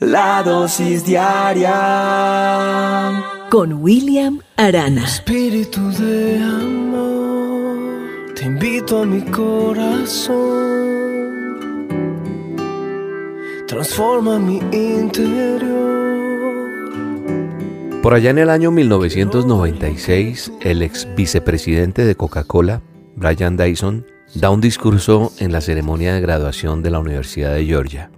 [0.00, 1.74] La dosis diaria
[3.50, 5.02] con William Arana.
[5.02, 10.38] Espíritu de amor, te invito a mi corazón.
[13.66, 15.66] Transforma mi interior.
[18.00, 22.82] Por allá en el año 1996, el ex vicepresidente de Coca-Cola,
[23.16, 24.06] Brian Dyson,
[24.36, 28.12] da un discurso en la ceremonia de graduación de la Universidad de Georgia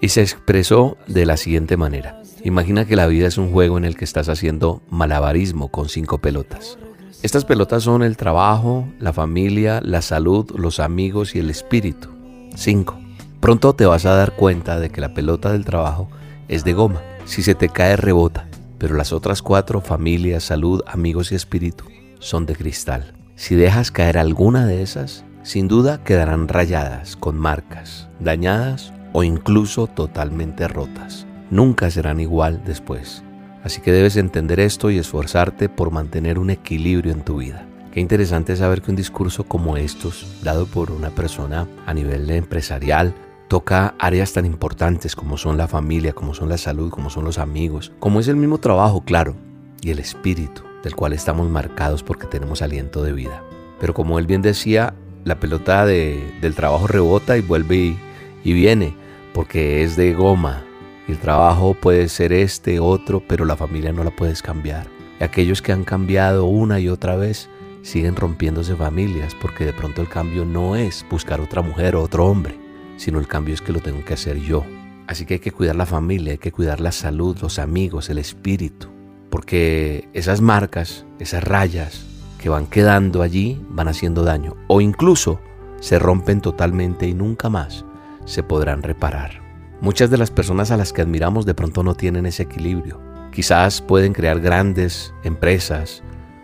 [0.00, 2.20] y se expresó de la siguiente manera.
[2.44, 6.18] Imagina que la vida es un juego en el que estás haciendo malabarismo con cinco
[6.18, 6.78] pelotas.
[7.22, 12.08] Estas pelotas son el trabajo, la familia, la salud, los amigos y el espíritu.
[12.54, 12.98] Cinco.
[13.40, 16.08] Pronto te vas a dar cuenta de que la pelota del trabajo
[16.48, 17.02] es de goma.
[17.24, 18.46] Si se te cae rebota.
[18.78, 21.84] Pero las otras cuatro, familia, salud, amigos y espíritu,
[22.18, 23.14] son de cristal.
[23.34, 29.86] Si dejas caer alguna de esas, sin duda quedarán rayadas, con marcas, dañadas o incluso
[29.86, 31.26] totalmente rotas.
[31.50, 33.22] Nunca serán igual después.
[33.62, 37.66] Así que debes entender esto y esforzarte por mantener un equilibrio en tu vida.
[37.92, 43.14] Qué interesante saber que un discurso como estos, dado por una persona a nivel empresarial,
[43.48, 47.38] toca áreas tan importantes como son la familia, como son la salud, como son los
[47.38, 49.34] amigos, como es el mismo trabajo, claro,
[49.80, 53.42] y el espíritu, del cual estamos marcados porque tenemos aliento de vida.
[53.80, 57.98] Pero como él bien decía, la pelota del trabajo rebota y vuelve y,
[58.46, 58.94] y viene
[59.34, 60.62] porque es de goma.
[61.08, 64.86] El trabajo puede ser este, otro, pero la familia no la puedes cambiar.
[65.20, 67.50] Y aquellos que han cambiado una y otra vez
[67.82, 72.24] siguen rompiéndose familias porque de pronto el cambio no es buscar otra mujer o otro
[72.24, 72.56] hombre,
[72.98, 74.64] sino el cambio es que lo tengo que hacer yo.
[75.08, 78.18] Así que hay que cuidar la familia, hay que cuidar la salud, los amigos, el
[78.18, 78.86] espíritu,
[79.28, 82.06] porque esas marcas, esas rayas
[82.38, 85.40] que van quedando allí van haciendo daño o incluso
[85.80, 87.84] se rompen totalmente y nunca más
[88.26, 89.40] se podrán reparar.
[89.80, 93.00] Muchas de las personas a las que admiramos de pronto no tienen ese equilibrio.
[93.32, 96.02] Quizás pueden crear grandes empresas,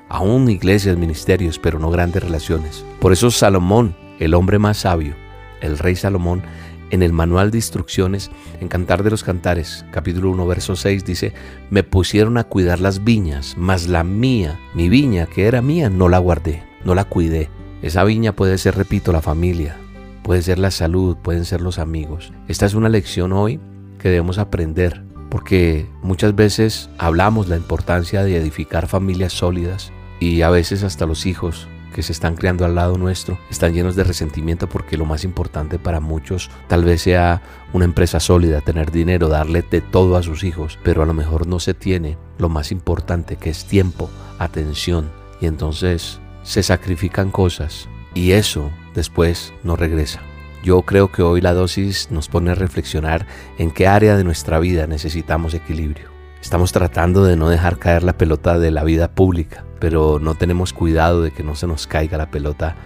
[0.09, 2.85] aún iglesias, ministerios, pero no grandes relaciones.
[3.01, 5.15] Por eso Salomón, el hombre más sabio,
[5.61, 6.43] el rey Salomón,
[6.91, 8.31] en el manual de instrucciones
[8.61, 11.33] en Cantar de los Cantares, capítulo 1, verso 6, dice,
[11.71, 16.11] me pusieron a cuidar las viñas, mas la mía, mi viña que era mía, no
[16.11, 17.49] la guardé, no la cuidé.
[17.81, 19.79] Esa viña puede ser, repito, la familia,
[20.23, 22.33] puede ser la salud, pueden ser los amigos.
[22.49, 23.61] Esta es una lección hoy
[23.99, 30.51] que debemos aprender porque muchas veces hablamos la importancia de edificar familias sólidas y a
[30.51, 34.69] veces hasta los hijos que se están creando al lado nuestro están llenos de resentimiento
[34.69, 39.63] porque lo más importante para muchos tal vez sea una empresa sólida, tener dinero, darle
[39.63, 43.37] de todo a sus hijos, pero a lo mejor no se tiene lo más importante
[43.37, 50.21] que es tiempo, atención y entonces se sacrifican cosas y eso después no regresa.
[50.63, 53.27] Yo creo que hoy la dosis nos pone a reflexionar
[53.59, 56.11] en qué área de nuestra vida necesitamos equilibrio.
[56.41, 60.73] Estamos tratando de no dejar caer la pelota de la vida pública, pero no tenemos
[60.73, 62.77] cuidado de que no se nos caiga la pelota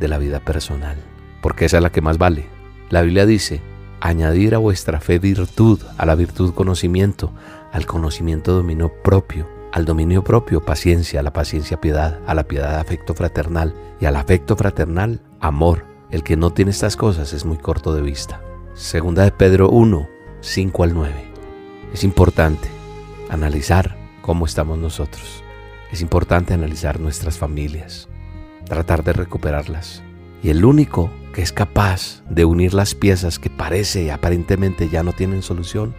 [0.00, 0.96] de la vida personal,
[1.40, 2.46] porque esa es la que más vale.
[2.88, 3.62] La Biblia dice,
[4.00, 7.32] añadir a vuestra fe virtud, a la virtud conocimiento,
[7.72, 12.80] al conocimiento dominio propio, al dominio propio paciencia, a la paciencia piedad, a la piedad
[12.80, 15.86] afecto fraternal y al afecto fraternal amor.
[16.10, 18.42] El que no tiene estas cosas es muy corto de vista.
[18.74, 20.08] Segunda de Pedro 1,
[20.40, 21.14] 5 al 9.
[21.92, 22.68] Es importante
[23.28, 25.42] analizar cómo estamos nosotros.
[25.90, 28.08] Es importante analizar nuestras familias,
[28.64, 30.02] tratar de recuperarlas.
[30.42, 35.12] Y el único que es capaz de unir las piezas que parece aparentemente ya no
[35.12, 35.94] tienen solución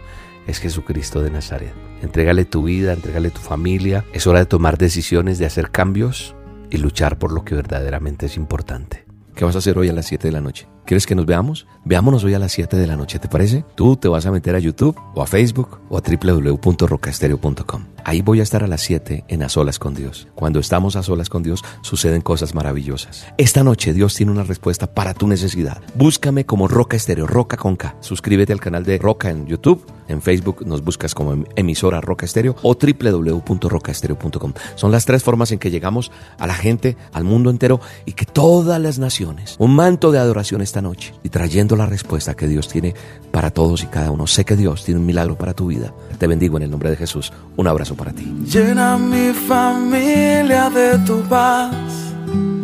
[0.46, 1.74] es Jesucristo de Nazaret.
[2.02, 4.04] Entrégale tu vida, entrégale tu familia.
[4.12, 6.34] Es hora de tomar decisiones, de hacer cambios
[6.70, 9.11] y luchar por lo que verdaderamente es importante.
[9.34, 10.68] ¿Qué vas a hacer hoy a las 7 de la noche?
[10.84, 11.66] ¿Quieres que nos veamos?
[11.84, 13.64] Veámonos hoy a las 7 de la noche, ¿te parece?
[13.76, 17.84] Tú te vas a meter a YouTube o a Facebook o a www.rocastereo.com.
[18.04, 20.26] Ahí voy a estar a las 7 en A Solas con Dios.
[20.34, 23.26] Cuando estamos a solas con Dios suceden cosas maravillosas.
[23.38, 25.80] Esta noche Dios tiene una respuesta para tu necesidad.
[25.94, 27.94] Búscame como Roca Estéreo, Roca con K.
[28.00, 29.86] Suscríbete al canal de Roca en YouTube.
[30.08, 34.52] En Facebook nos buscas como em-, emisora Roca Estéreo o www.rocaestereo.com.
[34.74, 38.26] Son las tres formas en que llegamos a la gente, al mundo entero y que
[38.26, 42.66] todas las naciones, un manto de adoración esta noche y trayendo la respuesta que Dios
[42.66, 42.94] tiene
[43.30, 44.26] para todos y cada uno.
[44.26, 45.92] Sé que Dios tiene un milagro para tu vida.
[46.18, 47.30] Te bendigo en el nombre de Jesús.
[47.58, 48.24] Un abrazo para ti.
[48.50, 51.74] Llena mi familia de tu paz,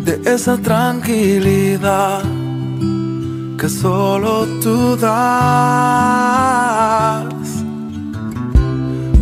[0.06, 2.22] de esa tranquilidad
[3.58, 5.18] que solo tú das.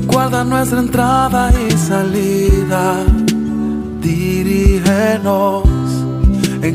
[0.07, 3.05] Guarda nuestra entrada y salida,
[4.01, 5.76] dirígenos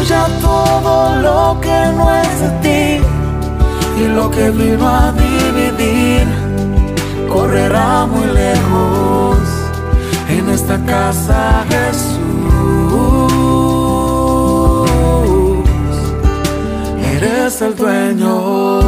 [0.00, 3.04] Huya todo lo que no es de ti
[4.02, 6.26] y lo que vino a dividir
[7.28, 9.38] correrá muy lejos
[10.30, 12.18] en esta casa Jesús.
[17.14, 18.80] Eres el dueño.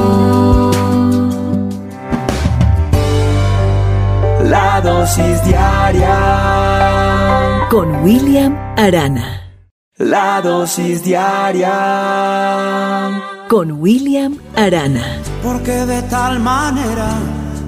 [4.45, 6.17] La dosis diaria
[7.69, 9.42] con William Arana.
[9.99, 11.71] La dosis diaria
[13.47, 15.21] con William Arana.
[15.43, 17.11] Porque de tal manera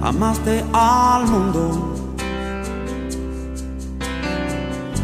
[0.00, 1.94] amaste al mundo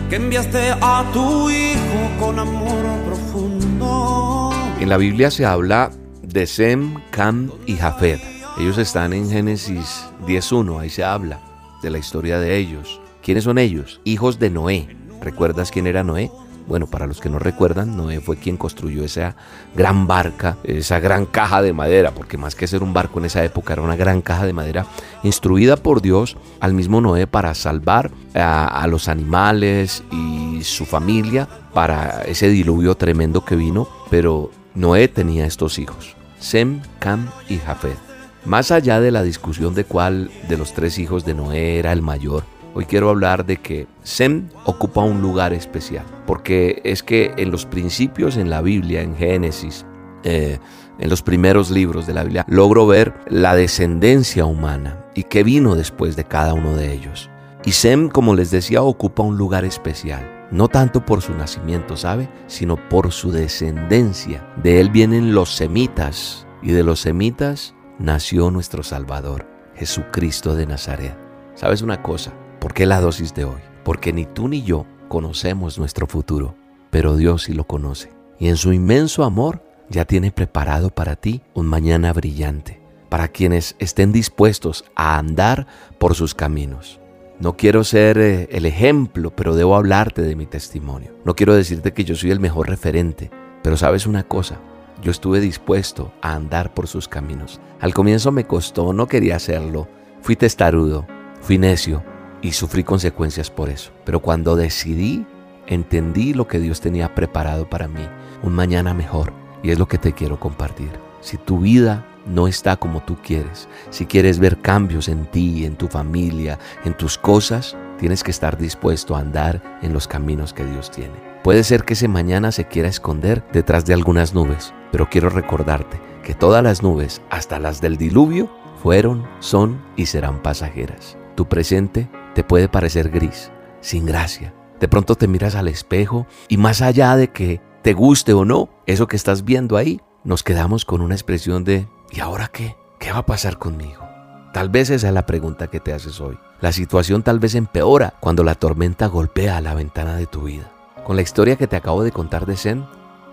[0.09, 4.51] que enviaste a tu hijo con amor profundo.
[4.81, 5.91] En la Biblia se habla
[6.23, 8.23] de Sem, Cam y Jafet.
[8.59, 11.39] Ellos están en Génesis 10.1, ahí se habla
[11.83, 12.99] de la historia de ellos.
[13.23, 14.01] ¿Quiénes son ellos?
[14.05, 14.97] Hijos de Noé.
[15.21, 16.31] ¿Recuerdas quién era Noé?
[16.67, 19.35] Bueno, para los que no recuerdan, Noé fue quien construyó esa
[19.75, 23.45] gran barca, esa gran caja de madera, porque más que ser un barco en esa
[23.45, 24.87] época era una gran caja de madera,
[25.23, 32.23] instruida por Dios al mismo Noé para salvar a, los animales y su familia para
[32.23, 37.99] ese diluvio tremendo que vino, pero Noé tenía estos hijos, Sem, Cam y Jafet.
[38.45, 42.01] Más allá de la discusión de cuál de los tres hijos de Noé era el
[42.01, 47.51] mayor, Hoy quiero hablar de que Sem ocupa un lugar especial, porque es que en
[47.51, 49.85] los principios en la Biblia, en Génesis,
[50.23, 50.59] eh,
[50.99, 55.75] en los primeros libros de la Biblia, logro ver la descendencia humana y qué vino
[55.75, 57.29] después de cada uno de ellos.
[57.65, 62.29] Y Sem, como les decía, ocupa un lugar especial, no tanto por su nacimiento, ¿sabe?
[62.47, 64.47] Sino por su descendencia.
[64.63, 71.17] De él vienen los semitas, y de los semitas nació nuestro Salvador, Jesucristo de Nazaret.
[71.55, 72.33] ¿Sabes una cosa?
[72.61, 73.61] ¿Por qué la dosis de hoy?
[73.85, 76.55] Porque ni tú ni yo conocemos nuestro futuro,
[76.91, 78.13] pero Dios sí lo conoce.
[78.39, 83.77] Y en su inmenso amor ya tiene preparado para ti un mañana brillante, para quienes
[83.79, 85.67] estén dispuestos a andar
[85.99, 87.01] por sus caminos.
[87.41, 91.15] No quiero ser eh, el ejemplo, pero debo hablarte de mi testimonio.
[91.25, 93.31] No quiero decirte que yo soy el mejor referente,
[93.63, 94.61] pero sabes una cosa,
[95.03, 97.59] yo estuve dispuesto a andar por sus caminos.
[97.81, 99.89] Al comienzo me costó, no quería hacerlo.
[100.21, 101.07] Fui testarudo,
[101.41, 102.05] fui necio,
[102.43, 103.91] y sufrí consecuencias por eso.
[104.05, 105.27] Pero cuando decidí,
[105.67, 108.07] entendí lo que Dios tenía preparado para mí,
[108.43, 109.33] un mañana mejor.
[109.63, 110.91] Y es lo que te quiero compartir.
[111.21, 115.77] Si tu vida no está como tú quieres, si quieres ver cambios en ti, en
[115.77, 120.65] tu familia, en tus cosas, tienes que estar dispuesto a andar en los caminos que
[120.65, 121.31] Dios tiene.
[121.43, 126.01] Puede ser que ese mañana se quiera esconder detrás de algunas nubes, pero quiero recordarte
[126.23, 128.51] que todas las nubes, hasta las del diluvio,
[128.83, 131.17] fueron, son y serán pasajeras.
[131.35, 133.51] Tu presente te puede parecer gris,
[133.81, 134.55] sin gracia.
[134.79, 138.69] De pronto te miras al espejo y más allá de que te guste o no
[138.87, 142.77] eso que estás viendo ahí, nos quedamos con una expresión de ¿y ahora qué?
[142.99, 144.09] ¿Qué va a pasar conmigo?
[144.53, 146.39] Tal vez esa es la pregunta que te haces hoy.
[146.61, 150.71] La situación tal vez empeora cuando la tormenta golpea la ventana de tu vida.
[151.05, 152.85] Con la historia que te acabo de contar de Zen,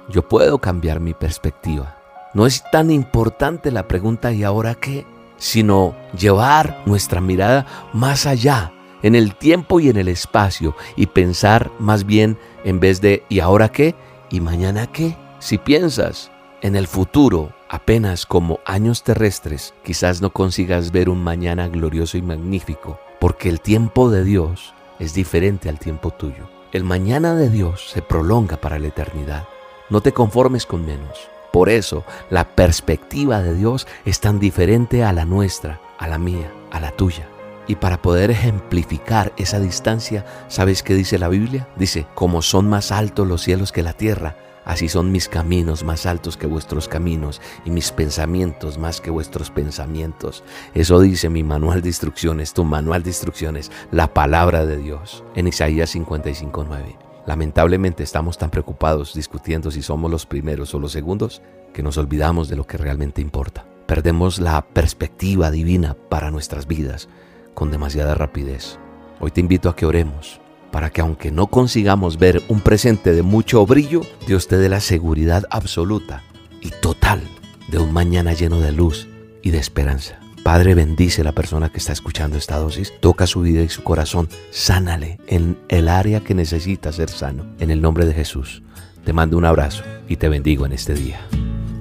[0.10, 1.98] yo puedo cambiar mi perspectiva.
[2.33, 5.05] No es tan importante la pregunta ¿y ahora qué?
[5.38, 8.71] sino llevar nuestra mirada más allá
[9.03, 13.39] en el tiempo y en el espacio y pensar más bien en vez de ¿y
[13.39, 13.95] ahora qué?
[14.29, 15.15] ¿y mañana qué?
[15.39, 21.67] Si piensas en el futuro apenas como años terrestres, quizás no consigas ver un mañana
[21.67, 26.49] glorioso y magnífico, porque el tiempo de Dios es diferente al tiempo tuyo.
[26.71, 29.47] El mañana de Dios se prolonga para la eternidad.
[29.89, 31.29] No te conformes con menos.
[31.53, 36.51] Por eso la perspectiva de Dios es tan diferente a la nuestra, a la mía,
[36.71, 37.27] a la tuya.
[37.67, 41.67] Y para poder ejemplificar esa distancia, ¿sabes qué dice la Biblia?
[41.75, 46.05] Dice, como son más altos los cielos que la tierra, así son mis caminos más
[46.05, 50.45] altos que vuestros caminos y mis pensamientos más que vuestros pensamientos.
[50.74, 55.47] Eso dice mi manual de instrucciones, tu manual de instrucciones, la palabra de Dios en
[55.47, 56.97] Isaías 55.9.
[57.25, 61.41] Lamentablemente estamos tan preocupados discutiendo si somos los primeros o los segundos
[61.74, 63.65] que nos olvidamos de lo que realmente importa.
[63.86, 67.09] Perdemos la perspectiva divina para nuestras vidas
[67.57, 68.77] con demasiada rapidez.
[69.19, 70.39] Hoy te invito a que oremos
[70.71, 74.79] para que aunque no consigamos ver un presente de mucho brillo, Dios te dé la
[74.79, 76.21] seguridad absoluta
[76.61, 77.19] y total
[77.67, 79.07] de un mañana lleno de luz
[79.41, 80.19] y de esperanza.
[80.43, 83.81] Padre, bendice a la persona que está escuchando esta dosis, toca su vida y su
[83.81, 87.43] corazón, sánale en el área que necesita ser sano.
[87.57, 88.61] En el nombre de Jesús,
[89.03, 91.21] te mando un abrazo y te bendigo en este día.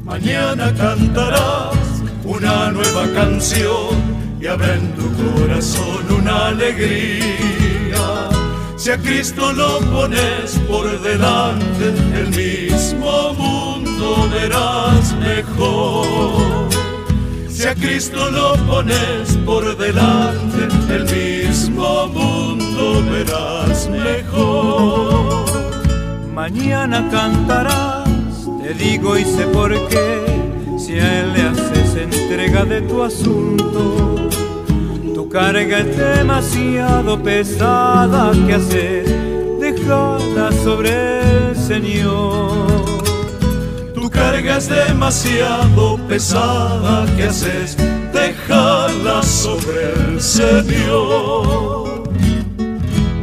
[0.04, 8.28] Mañana cantarás una nueva canción y habrá en tu corazón una alegría.
[8.76, 16.68] Si a Cristo lo pones por delante, el mismo mundo verás mejor.
[17.48, 25.46] Si a Cristo lo pones por delante, el mismo mundo verás mejor.
[26.34, 28.06] Mañana cantarás,
[28.62, 30.45] te digo y sé por qué,
[30.76, 34.16] si a Él le haces entrega de tu asunto
[35.36, 39.04] carga es demasiado pesada que hacer,
[39.60, 40.90] déjala sobre
[41.50, 42.86] el Señor.
[43.94, 47.76] Tu carga es demasiado pesada que haces,
[48.14, 52.04] déjala sobre el Señor.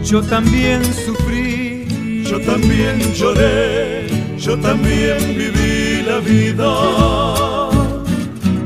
[0.04, 4.06] Yo también sufrí, yo también lloré,
[4.38, 7.43] yo también viví la vida,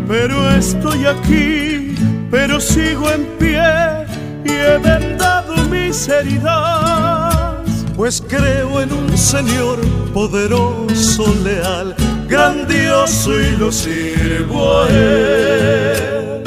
[0.08, 1.88] pero estoy aquí
[2.30, 4.06] pero sigo en pie
[4.44, 9.80] y he vendado mis heridas, pues creo en un Señor
[10.14, 11.96] poderoso, leal,
[12.28, 16.44] grandioso y lo sirvo a Él.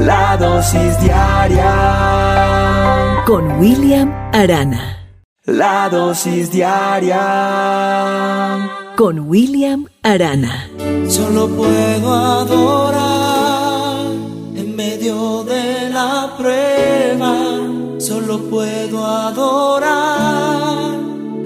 [0.00, 1.72] La dosis diaria
[3.26, 4.96] con William Arana.
[5.44, 7.18] La dosis diaria
[8.98, 10.68] con William Arana.
[11.08, 14.06] Solo puedo adorar
[14.56, 18.00] en medio de la prueba.
[18.00, 20.98] Solo puedo adorar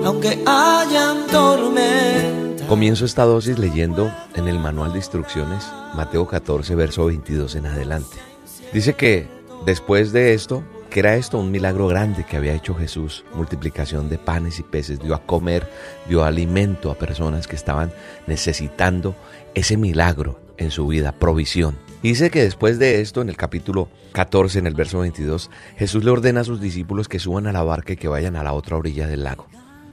[0.03, 2.67] aunque hayan tormentas.
[2.69, 8.17] Comienzo esta dosis leyendo en el manual de instrucciones Mateo 14, verso 22 en adelante.
[8.73, 9.29] Dice que
[9.67, 14.19] después de esto, que era esto un milagro grande que había hecho Jesús, multiplicación de
[14.19, 15.67] panes y peces, dio a comer,
[16.07, 17.91] dio alimento a personas que estaban
[18.27, 19.17] necesitando
[19.55, 21.79] ese milagro en su vida, provisión.
[22.03, 26.11] Dice que después de esto, en el capítulo 14, en el verso 22, Jesús le
[26.11, 28.77] ordena a sus discípulos que suban a la barca y que vayan a la otra
[28.77, 29.47] orilla del lago.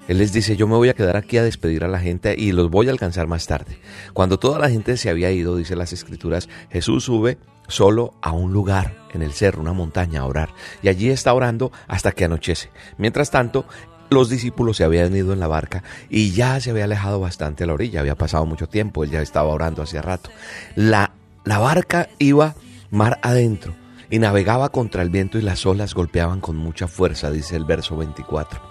[0.10, 2.51] Él les dice, yo me voy a quedar aquí a despedir a la gente y
[2.51, 3.77] los voy a alcanzar más tarde.
[4.13, 7.38] Cuando toda la gente se había ido, dice las escrituras, Jesús sube
[7.70, 10.50] solo a un lugar en el cerro, una montaña, a orar.
[10.82, 12.70] Y allí está orando hasta que anochece.
[12.98, 13.66] Mientras tanto,
[14.10, 17.68] los discípulos se habían ido en la barca y ya se había alejado bastante a
[17.68, 20.30] la orilla, había pasado mucho tiempo, él ya estaba orando hacía rato.
[20.76, 21.12] La,
[21.46, 22.56] la barca iba
[22.92, 23.76] mar adentro
[24.10, 27.96] y navegaba contra el viento y las olas golpeaban con mucha fuerza, dice el verso
[27.98, 28.69] 24.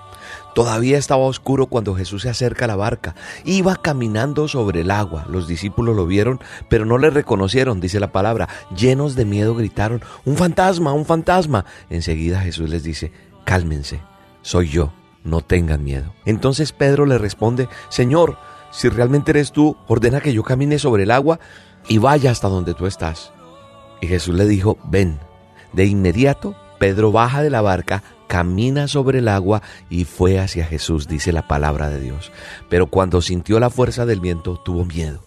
[0.54, 3.14] Todavía estaba oscuro cuando Jesús se acerca a la barca.
[3.44, 5.26] Iba caminando sobre el agua.
[5.28, 8.48] Los discípulos lo vieron, pero no le reconocieron, dice la palabra.
[8.76, 11.64] Llenos de miedo gritaron, un fantasma, un fantasma.
[11.90, 13.12] Enseguida Jesús les dice,
[13.44, 14.00] cálmense,
[14.42, 14.92] soy yo,
[15.24, 16.14] no tengan miedo.
[16.24, 18.38] Entonces Pedro le responde, Señor,
[18.70, 21.40] si realmente eres tú, ordena que yo camine sobre el agua
[21.88, 23.32] y vaya hasta donde tú estás.
[24.00, 25.18] Y Jesús le dijo, ven.
[25.72, 31.08] De inmediato, Pedro baja de la barca, camina sobre el agua y fue hacia Jesús,
[31.08, 32.30] dice la palabra de Dios.
[32.68, 35.24] Pero cuando sintió la fuerza del viento, tuvo miedo.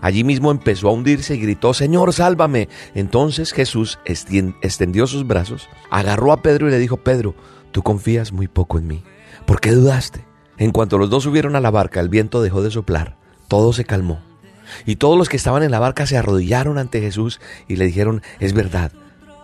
[0.00, 2.68] Allí mismo empezó a hundirse y gritó, Señor, sálvame.
[2.94, 7.34] Entonces Jesús extendió sus brazos, agarró a Pedro y le dijo, Pedro,
[7.72, 9.02] tú confías muy poco en mí.
[9.44, 10.24] ¿Por qué dudaste?
[10.58, 13.84] En cuanto los dos subieron a la barca, el viento dejó de soplar, todo se
[13.84, 14.20] calmó.
[14.84, 18.22] Y todos los que estaban en la barca se arrodillaron ante Jesús y le dijeron,
[18.40, 18.90] es verdad,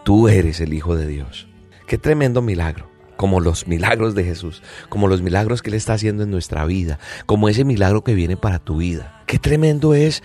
[0.04, 1.48] tú eres el Hijo de Dios.
[1.86, 2.91] Qué tremendo milagro
[3.22, 6.98] como los milagros de Jesús, como los milagros que Él está haciendo en nuestra vida,
[7.24, 9.22] como ese milagro que viene para tu vida.
[9.26, 10.24] Qué tremendo es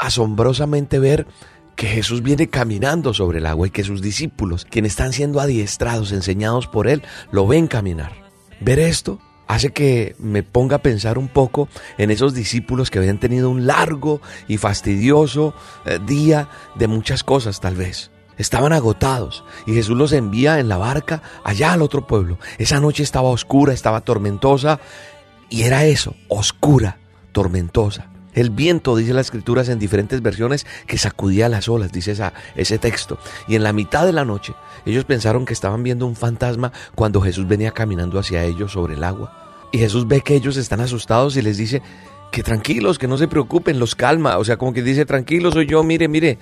[0.00, 1.26] asombrosamente ver
[1.74, 6.12] que Jesús viene caminando sobre el agua y que sus discípulos, quienes están siendo adiestrados,
[6.12, 8.12] enseñados por Él, lo ven caminar.
[8.60, 13.18] Ver esto hace que me ponga a pensar un poco en esos discípulos que habían
[13.18, 15.52] tenido un largo y fastidioso
[15.84, 18.12] eh, día de muchas cosas tal vez.
[18.38, 22.38] Estaban agotados y Jesús los envía en la barca allá al otro pueblo.
[22.58, 24.78] Esa noche estaba oscura, estaba tormentosa
[25.48, 26.98] y era eso, oscura,
[27.32, 28.10] tormentosa.
[28.36, 32.14] El viento, dice las escrituras en diferentes versiones, que sacudía las olas, dice
[32.54, 33.18] ese texto.
[33.48, 34.52] Y en la mitad de la noche,
[34.84, 39.04] ellos pensaron que estaban viendo un fantasma cuando Jesús venía caminando hacia ellos sobre el
[39.04, 39.68] agua.
[39.72, 41.80] Y Jesús ve que ellos están asustados y les dice
[42.30, 44.36] que tranquilos, que no se preocupen, los calma.
[44.36, 46.38] O sea, como que dice, tranquilo soy yo, mire, mire.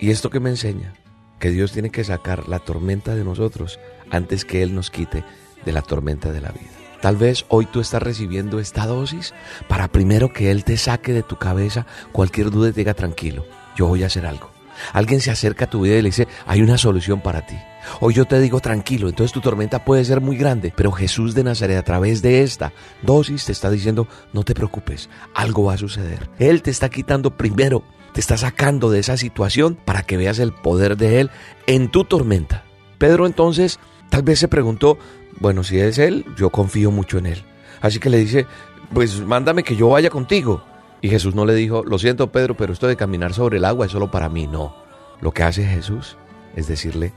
[0.00, 0.94] ¿Y esto que me enseña?
[1.38, 3.78] Que Dios tiene que sacar la tormenta de nosotros
[4.10, 5.24] antes que Él nos quite
[5.64, 6.70] de la tormenta de la vida.
[7.00, 9.34] Tal vez hoy tú estás recibiendo esta dosis
[9.68, 13.46] para primero que Él te saque de tu cabeza cualquier duda y te diga tranquilo,
[13.76, 14.50] yo voy a hacer algo.
[14.92, 17.56] Alguien se acerca a tu vida y le dice, hay una solución para ti.
[18.00, 21.44] Hoy yo te digo tranquilo, entonces tu tormenta puede ser muy grande, pero Jesús de
[21.44, 25.78] Nazaret a través de esta dosis te está diciendo, no te preocupes, algo va a
[25.78, 26.28] suceder.
[26.38, 30.52] Él te está quitando primero, te está sacando de esa situación para que veas el
[30.52, 31.30] poder de Él
[31.66, 32.64] en tu tormenta.
[32.98, 33.78] Pedro entonces
[34.10, 34.98] tal vez se preguntó,
[35.38, 37.44] bueno, si es Él, yo confío mucho en Él.
[37.80, 38.46] Así que le dice,
[38.92, 40.64] pues mándame que yo vaya contigo.
[41.02, 43.86] Y Jesús no le dijo, lo siento Pedro, pero esto de caminar sobre el agua
[43.86, 44.46] es solo para mí.
[44.46, 44.74] No,
[45.20, 46.16] lo que hace Jesús
[46.56, 47.12] es decirle,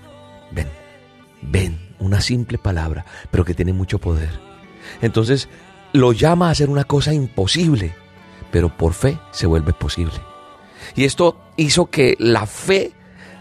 [0.51, 0.67] ven,
[1.41, 4.29] ven, una simple palabra, pero que tiene mucho poder.
[5.01, 5.49] Entonces
[5.93, 7.93] lo llama a hacer una cosa imposible,
[8.51, 10.15] pero por fe se vuelve posible.
[10.95, 12.93] Y esto hizo que la fe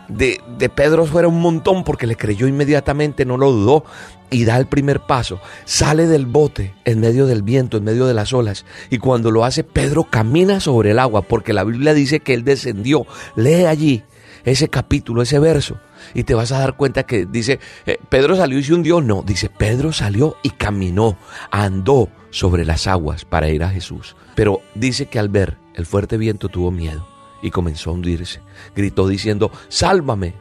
[0.08, 3.84] de, de, Pedro fuera un montón porque le creyó inmediatamente, no lo dudó
[4.30, 5.40] y da el primer paso.
[5.64, 8.64] Sale del bote en medio del viento, en medio de las olas.
[8.90, 12.44] Y cuando lo hace, Pedro camina sobre el agua porque la Biblia dice que él
[12.44, 13.06] descendió.
[13.36, 14.02] Lee allí
[14.44, 15.78] ese capítulo, ese verso.
[16.14, 19.00] Y te vas a dar cuenta que dice, eh, Pedro salió y se hundió.
[19.00, 21.19] No, dice, Pedro salió y caminó,
[21.50, 24.17] andó sobre las aguas para ir a Jesús.
[24.35, 27.07] Pero dice que al ver el fuerte viento tuvo miedo
[27.43, 28.40] y comenzó a hundirse.
[28.75, 30.35] Gritó diciendo, sálvame.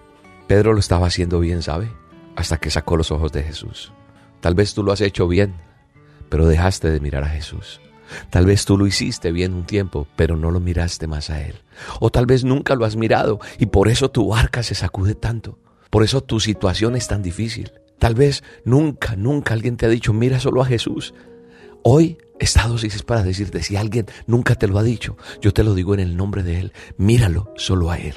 [0.47, 1.91] Pedro lo estaba haciendo bien, ¿sabe?
[2.35, 3.91] Hasta que sacó los ojos de Jesús.
[4.39, 5.55] Tal vez tú lo has hecho bien,
[6.29, 7.81] pero dejaste de mirar a Jesús.
[8.29, 11.55] Tal vez tú lo hiciste bien un tiempo, pero no lo miraste más a Él.
[11.99, 15.59] O tal vez nunca lo has mirado y por eso tu barca se sacude tanto.
[15.89, 17.71] Por eso tu situación es tan difícil.
[17.99, 21.13] Tal vez nunca, nunca alguien te ha dicho, mira solo a Jesús.
[21.83, 25.63] Hoy esta dosis es para decirte, si alguien nunca te lo ha dicho, yo te
[25.63, 28.15] lo digo en el nombre de Él, míralo solo a Él.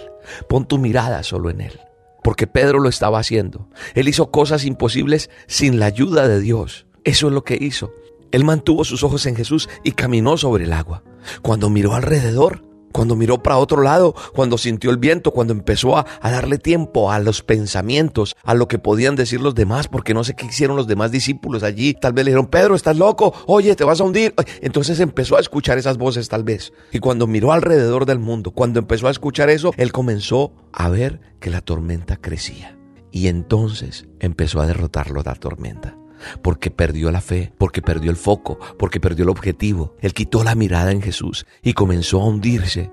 [0.49, 1.81] Pon tu mirada solo en Él.
[2.23, 3.69] Porque Pedro lo estaba haciendo.
[3.95, 6.87] Él hizo cosas imposibles sin la ayuda de Dios.
[7.05, 7.95] Eso es lo que hizo.
[8.33, 11.03] Él mantuvo sus ojos en Jesús y caminó sobre el agua.
[11.43, 16.07] Cuando miró alrededor, cuando miró para otro lado, cuando sintió el viento, cuando empezó a,
[16.23, 20.35] darle tiempo a los pensamientos, a lo que podían decir los demás, porque no sé
[20.35, 21.95] qué hicieron los demás discípulos allí.
[21.95, 24.35] Tal vez le dijeron, Pedro, estás loco, oye, te vas a hundir.
[24.61, 26.73] Entonces empezó a escuchar esas voces tal vez.
[26.93, 31.21] Y cuando miró alrededor del mundo, cuando empezó a escuchar eso, él comenzó a ver
[31.41, 32.77] que la tormenta crecía.
[33.13, 36.00] Y entonces empezó a derrotarlo la tormenta
[36.43, 39.97] porque perdió la fe, porque perdió el foco, porque perdió el objetivo.
[40.01, 42.91] Él quitó la mirada en Jesús y comenzó a hundirse.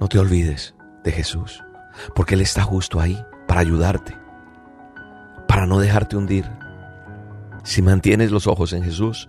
[0.00, 1.62] No te olvides de Jesús,
[2.14, 4.16] porque Él está justo ahí para ayudarte,
[5.46, 6.50] para no dejarte hundir.
[7.64, 9.28] Si mantienes los ojos en Jesús,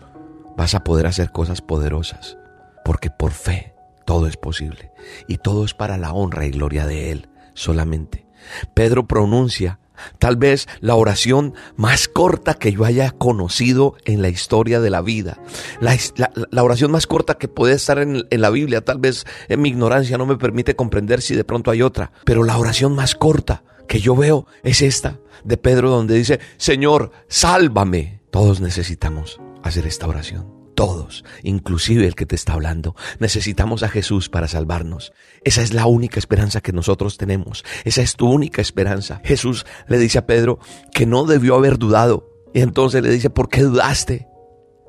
[0.55, 2.37] vas a poder hacer cosas poderosas,
[2.85, 4.91] porque por fe todo es posible
[5.27, 8.25] y todo es para la honra y gloria de Él solamente.
[8.73, 9.79] Pedro pronuncia
[10.19, 15.01] Tal vez la oración más corta que yo haya conocido en la historia de la
[15.01, 15.39] vida.
[15.79, 18.81] La, oración más corta que puede estar en, en, la Biblia.
[18.81, 22.11] Tal vez en mi ignorancia no me permite comprender si de pronto hay otra.
[22.25, 27.11] Pero la oración más corta que yo veo es esta de Pedro donde dice, Señor,
[27.27, 28.21] sálvame.
[28.31, 30.60] Todos necesitamos hacer esta oración.
[30.81, 35.13] Todos, inclusive el que te está hablando, necesitamos a Jesús para salvarnos.
[35.43, 37.63] Esa es la única esperanza que nosotros tenemos.
[37.83, 39.21] Esa es tu única esperanza.
[39.23, 40.57] Jesús le dice a Pedro
[40.91, 42.27] que no debió haber dudado.
[42.51, 44.27] Y entonces le dice, ¿por qué dudaste?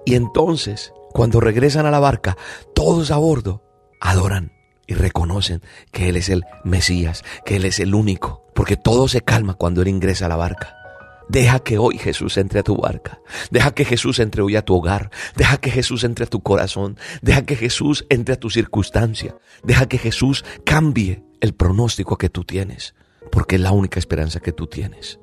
[0.06, 2.38] Y entonces, cuando regresan a la barca,
[2.74, 3.62] todos a bordo
[4.00, 4.50] adoran
[4.86, 5.60] y reconocen
[5.92, 9.82] que Él es el Mesías, que Él es el único, porque todo se calma cuando
[9.82, 10.81] Él ingresa a la barca.
[11.28, 13.20] Deja que hoy Jesús entre a tu barca.
[13.50, 15.10] Deja que Jesús entre hoy a tu hogar.
[15.36, 16.98] Deja que Jesús entre a tu corazón.
[17.20, 19.36] Deja que Jesús entre a tu circunstancia.
[19.62, 22.94] Deja que Jesús cambie el pronóstico que tú tienes.
[23.30, 25.18] Porque es la única esperanza que tú tienes.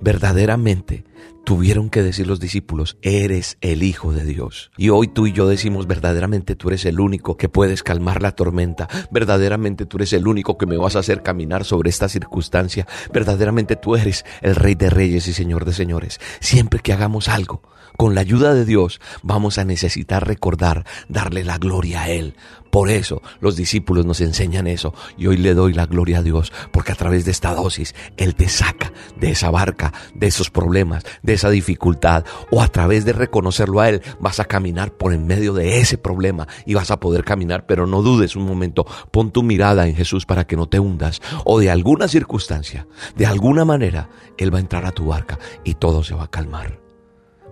[0.00, 1.04] Verdaderamente
[1.44, 4.70] tuvieron que decir los discípulos, eres el Hijo de Dios.
[4.76, 8.32] Y hoy tú y yo decimos, verdaderamente tú eres el único que puedes calmar la
[8.32, 12.86] tormenta, verdaderamente tú eres el único que me vas a hacer caminar sobre esta circunstancia,
[13.12, 16.20] verdaderamente tú eres el Rey de Reyes y Señor de Señores.
[16.40, 17.62] Siempre que hagamos algo,
[17.96, 22.34] con la ayuda de Dios, vamos a necesitar recordar, darle la gloria a Él,
[22.70, 26.52] por eso los discípulos nos enseñan eso y hoy le doy la gloria a Dios
[26.70, 31.04] porque a través de esta dosis Él te saca de esa barca, de esos problemas,
[31.22, 35.26] de esa dificultad o a través de reconocerlo a Él vas a caminar por en
[35.26, 39.30] medio de ese problema y vas a poder caminar, pero no dudes un momento, pon
[39.30, 43.64] tu mirada en Jesús para que no te hundas o de alguna circunstancia, de alguna
[43.64, 46.80] manera Él va a entrar a tu barca y todo se va a calmar.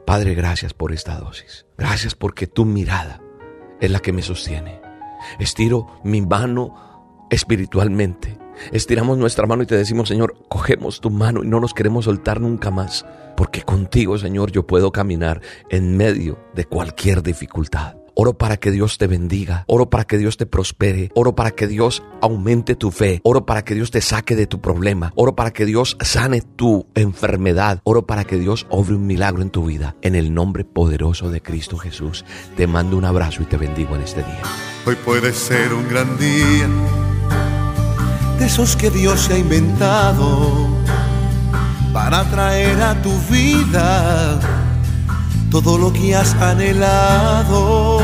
[0.07, 1.67] Padre, gracias por esta dosis.
[1.77, 3.21] Gracias porque tu mirada
[3.81, 4.81] es la que me sostiene.
[5.39, 8.39] Estiro mi mano espiritualmente.
[8.73, 12.41] Estiramos nuestra mano y te decimos, Señor, cogemos tu mano y no nos queremos soltar
[12.41, 15.41] nunca más, porque contigo, Señor, yo puedo caminar
[15.71, 17.97] en medio de cualquier dificultad.
[18.19, 19.65] Oro para que Dios te bendiga.
[19.67, 21.11] Oro para que Dios te prospere.
[21.15, 23.21] Oro para que Dios aumente tu fe.
[23.25, 25.13] Oro para que Dios te saque de tu problema.
[25.17, 27.83] Oro para que Dios sane tu enfermedad.
[27.85, 29.97] Oro para que Dios obre un milagro en tu vida.
[30.01, 32.25] En el nombre poderoso de Cristo Jesús,
[32.57, 34.43] te mando un abrazo y te bendigo en este día.
[34.87, 36.71] Hoy puede ser un gran día
[38.39, 40.69] de esos que Dios se ha inventado
[41.93, 44.39] para traer a tu vida
[45.51, 47.99] todo lo que has anhelado.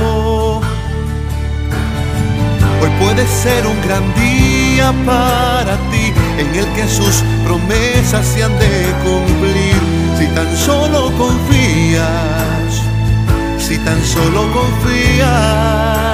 [2.81, 8.59] Hoy puede ser un gran día para ti en el que sus promesas se han
[8.59, 9.77] de cumplir
[10.19, 12.83] si tan solo confías,
[13.59, 16.12] si tan solo confías.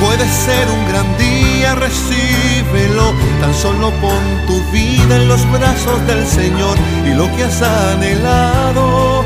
[0.00, 3.14] Puede ser un gran día, recíbelo.
[3.40, 9.24] Tan solo pon tu vida en los brazos del Señor y lo que has anhelado,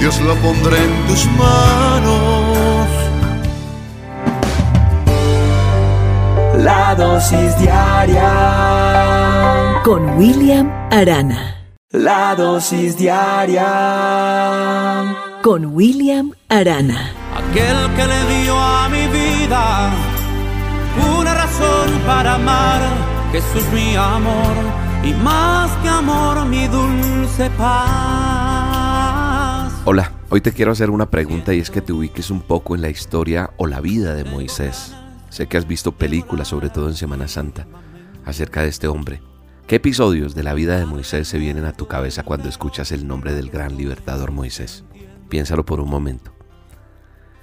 [0.00, 2.88] Dios lo pondrá en tus manos.
[6.58, 8.32] La dosis diaria
[9.84, 11.56] con William Arana.
[11.90, 13.66] La dosis diaria
[15.42, 17.21] Con William Arana.
[17.34, 19.90] Aquel que le dio a mi vida
[21.18, 22.82] una razón para amar.
[23.32, 24.54] Jesús mi amor
[25.02, 28.52] y más que amor mi dulce paz.
[29.86, 32.82] Hola, hoy te quiero hacer una pregunta y es que te ubiques un poco en
[32.82, 34.94] la historia o la vida de Moisés.
[35.30, 37.66] Sé que has visto películas, sobre todo en Semana Santa,
[38.26, 39.22] acerca de este hombre.
[39.66, 43.06] ¿Qué episodios de la vida de Moisés se vienen a tu cabeza cuando escuchas el
[43.08, 44.84] nombre del gran libertador Moisés?
[45.30, 46.32] Piénsalo por un momento.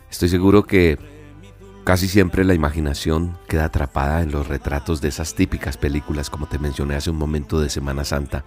[0.09, 0.97] Estoy seguro que
[1.83, 6.59] casi siempre la imaginación queda atrapada en los retratos de esas típicas películas, como te
[6.59, 8.43] mencioné hace un momento de Semana Santa,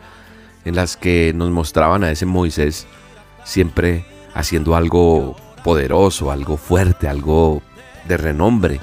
[0.65, 2.87] en las que nos mostraban a ese Moisés
[3.45, 7.63] siempre haciendo algo poderoso, algo fuerte, algo
[8.09, 8.81] de renombre.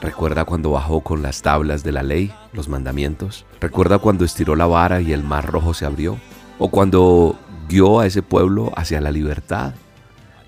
[0.00, 3.44] Recuerda cuando bajó con las tablas de la ley, los mandamientos.
[3.60, 6.18] Recuerda cuando estiró la vara y el mar rojo se abrió.
[6.58, 9.74] O cuando guió a ese pueblo hacia la libertad.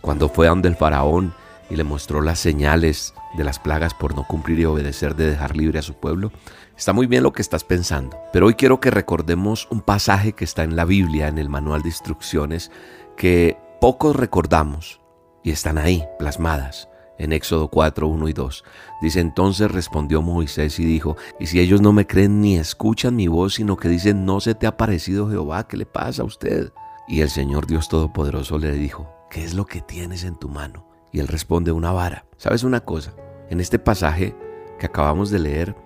[0.00, 1.32] Cuando fue donde el faraón
[1.70, 5.56] y le mostró las señales de las plagas por no cumplir y obedecer de dejar
[5.56, 6.32] libre a su pueblo.
[6.76, 10.44] Está muy bien lo que estás pensando, pero hoy quiero que recordemos un pasaje que
[10.44, 12.70] está en la Biblia, en el manual de instrucciones,
[13.16, 15.00] que pocos recordamos
[15.42, 18.64] y están ahí plasmadas en Éxodo 4, 1 y 2.
[19.02, 23.28] Dice, entonces respondió Moisés y dijo, y si ellos no me creen ni escuchan mi
[23.28, 26.72] voz, sino que dicen, no se te ha parecido Jehová, ¿qué le pasa a usted?
[27.08, 30.86] Y el Señor Dios Todopoderoso le dijo, ¿qué es lo que tienes en tu mano?
[31.12, 32.24] Y él responde, una vara.
[32.36, 33.14] ¿Sabes una cosa?
[33.50, 34.34] En este pasaje
[34.78, 35.76] que acabamos de leer,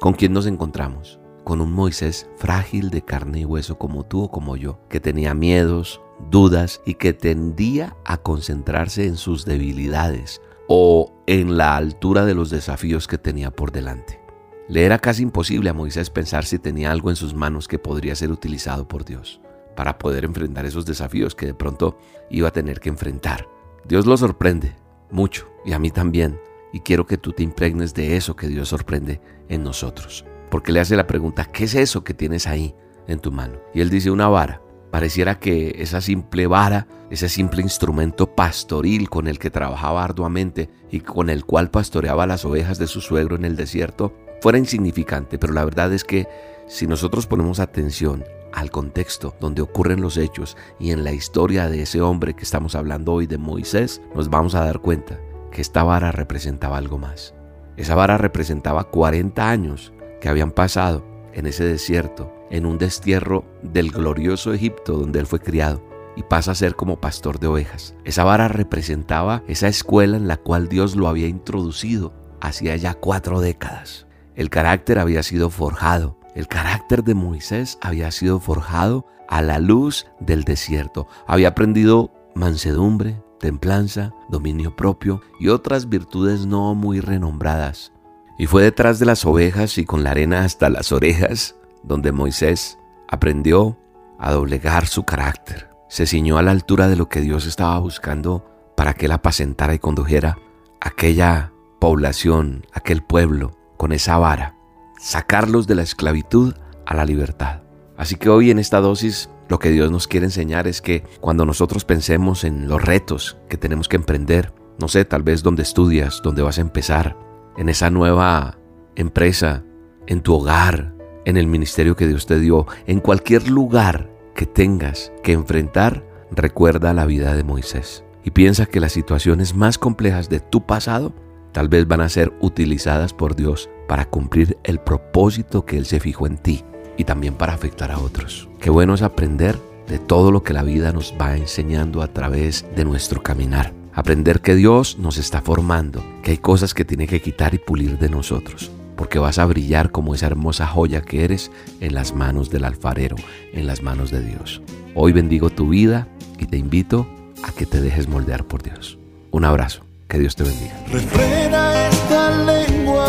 [0.00, 1.20] ¿con quién nos encontramos?
[1.44, 5.34] Con un Moisés frágil de carne y hueso como tú o como yo, que tenía
[5.34, 12.34] miedos, dudas y que tendía a concentrarse en sus debilidades o en la altura de
[12.34, 14.20] los desafíos que tenía por delante.
[14.68, 18.14] Le era casi imposible a Moisés pensar si tenía algo en sus manos que podría
[18.14, 19.40] ser utilizado por Dios
[19.76, 21.98] para poder enfrentar esos desafíos que de pronto
[22.30, 23.46] iba a tener que enfrentar.
[23.88, 24.74] Dios lo sorprende
[25.10, 26.40] mucho y a mí también.
[26.72, 30.24] Y quiero que tú te impregnes de eso que Dios sorprende en nosotros.
[30.50, 32.74] Porque le hace la pregunta, ¿qué es eso que tienes ahí
[33.06, 33.58] en tu mano?
[33.74, 34.62] Y él dice una vara.
[34.90, 41.00] Pareciera que esa simple vara, ese simple instrumento pastoril con el que trabajaba arduamente y
[41.00, 45.54] con el cual pastoreaba las ovejas de su suegro en el desierto, fuera insignificante, pero
[45.54, 46.28] la verdad es que
[46.66, 51.82] si nosotros ponemos atención al contexto donde ocurren los hechos y en la historia de
[51.82, 55.18] ese hombre que estamos hablando hoy de Moisés, nos vamos a dar cuenta
[55.50, 57.34] que esta vara representaba algo más.
[57.76, 63.90] Esa vara representaba 40 años que habían pasado en ese desierto, en un destierro del
[63.90, 65.82] glorioso Egipto donde él fue criado
[66.16, 67.94] y pasa a ser como pastor de ovejas.
[68.04, 72.12] Esa vara representaba esa escuela en la cual Dios lo había introducido
[72.42, 74.06] hacía ya cuatro décadas.
[74.34, 80.06] El carácter había sido forjado, el carácter de Moisés había sido forjado a la luz
[80.20, 81.08] del desierto.
[81.26, 87.92] Había aprendido mansedumbre, templanza, dominio propio y otras virtudes no muy renombradas.
[88.38, 92.78] Y fue detrás de las ovejas y con la arena hasta las orejas donde Moisés
[93.08, 93.78] aprendió
[94.18, 95.70] a doblegar su carácter.
[95.88, 99.74] Se ciñó a la altura de lo que Dios estaba buscando para que él apacentara
[99.74, 100.38] y condujera
[100.80, 104.56] aquella población, aquel pueblo, con esa vara,
[105.02, 106.54] sacarlos de la esclavitud
[106.86, 107.62] a la libertad.
[107.96, 111.44] Así que hoy en esta dosis lo que Dios nos quiere enseñar es que cuando
[111.44, 116.22] nosotros pensemos en los retos que tenemos que emprender, no sé, tal vez donde estudias,
[116.22, 117.16] donde vas a empezar,
[117.56, 118.58] en esa nueva
[118.94, 119.64] empresa,
[120.06, 125.12] en tu hogar, en el ministerio que Dios te dio, en cualquier lugar que tengas
[125.24, 128.04] que enfrentar, recuerda la vida de Moisés.
[128.24, 131.12] y piensa que las situaciones más complejas de tu pasado
[131.50, 136.00] tal vez van a ser utilizadas por Dios para cumplir el propósito que Él se
[136.00, 136.64] fijó en ti
[136.96, 138.48] y también para afectar a otros.
[138.58, 142.64] Qué bueno es aprender de todo lo que la vida nos va enseñando a través
[142.74, 143.74] de nuestro caminar.
[143.92, 147.98] Aprender que Dios nos está formando, que hay cosas que tiene que quitar y pulir
[147.98, 151.50] de nosotros, porque vas a brillar como esa hermosa joya que eres
[151.82, 153.16] en las manos del alfarero,
[153.52, 154.62] en las manos de Dios.
[154.94, 157.06] Hoy bendigo tu vida y te invito
[157.42, 158.96] a que te dejes moldear por Dios.
[159.30, 162.00] Un abrazo, que Dios te bendiga.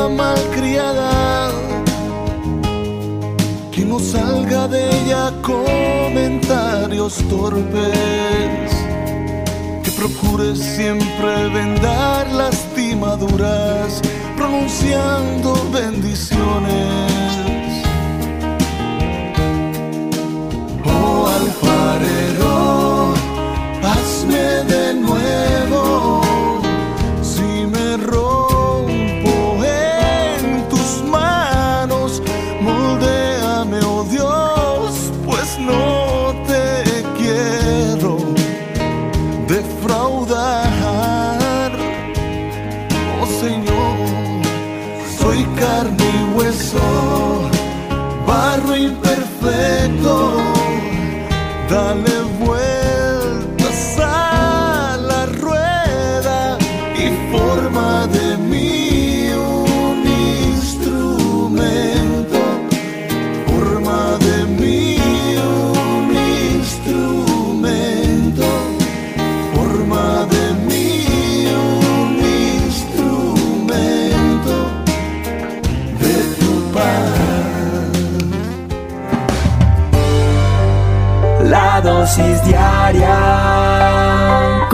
[0.10, 1.52] Malcriada,
[3.72, 8.72] que no salga de ella comentarios torpes,
[9.84, 14.02] que procures siempre vendar lastimaduras,
[14.36, 17.43] pronunciando bendiciones.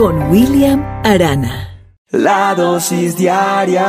[0.00, 1.76] Con William Arana.
[2.08, 3.84] La dosis diaria.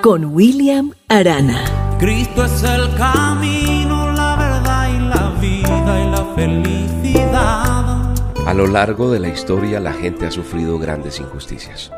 [0.00, 1.96] Con William Arana.
[1.98, 8.14] Cristo es el camino, la verdad y la vida y la felicidad.
[8.46, 11.92] A lo largo de la historia la gente ha sufrido grandes injusticias.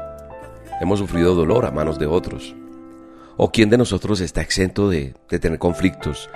[0.80, 2.56] Hemos sufrido dolor a manos de otros.
[3.36, 6.28] ¿O quién de nosotros está exento de, de tener conflictos,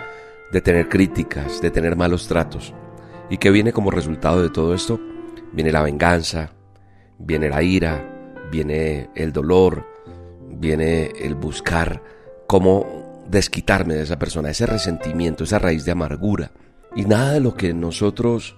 [0.52, 2.72] de tener críticas, de tener malos tratos?
[3.28, 5.00] ¿Y qué viene como resultado de todo esto?
[5.52, 6.50] Viene la venganza,
[7.18, 8.04] viene la ira,
[8.50, 9.86] viene el dolor,
[10.48, 12.02] viene el buscar
[12.46, 16.52] cómo desquitarme de esa persona, ese resentimiento, esa raíz de amargura.
[16.94, 18.56] Y nada de lo que nosotros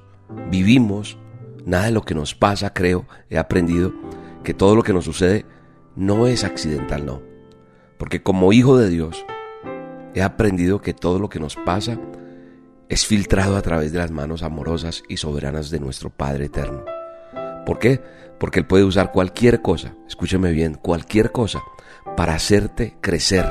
[0.50, 1.18] vivimos,
[1.64, 3.92] nada de lo que nos pasa, creo, he aprendido
[4.44, 5.44] que todo lo que nos sucede
[5.96, 7.22] no es accidental, no.
[7.98, 9.24] Porque como hijo de Dios,
[10.14, 11.98] he aprendido que todo lo que nos pasa
[12.88, 16.84] es filtrado a través de las manos amorosas y soberanas de nuestro Padre Eterno.
[17.66, 18.00] ¿Por qué?
[18.38, 21.60] Porque Él puede usar cualquier cosa, escúcheme bien, cualquier cosa,
[22.16, 23.44] para hacerte crecer,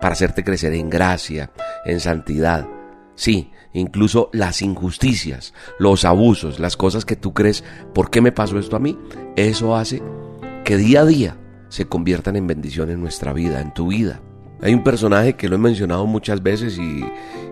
[0.00, 1.50] para hacerte crecer en gracia,
[1.84, 2.68] en santidad.
[3.14, 8.58] Sí, incluso las injusticias, los abusos, las cosas que tú crees, ¿por qué me pasó
[8.58, 8.98] esto a mí?
[9.36, 10.00] Eso hace
[10.64, 11.36] que día a día
[11.68, 14.20] se conviertan en bendición en nuestra vida, en tu vida.
[14.62, 17.04] Hay un personaje que lo he mencionado muchas veces y,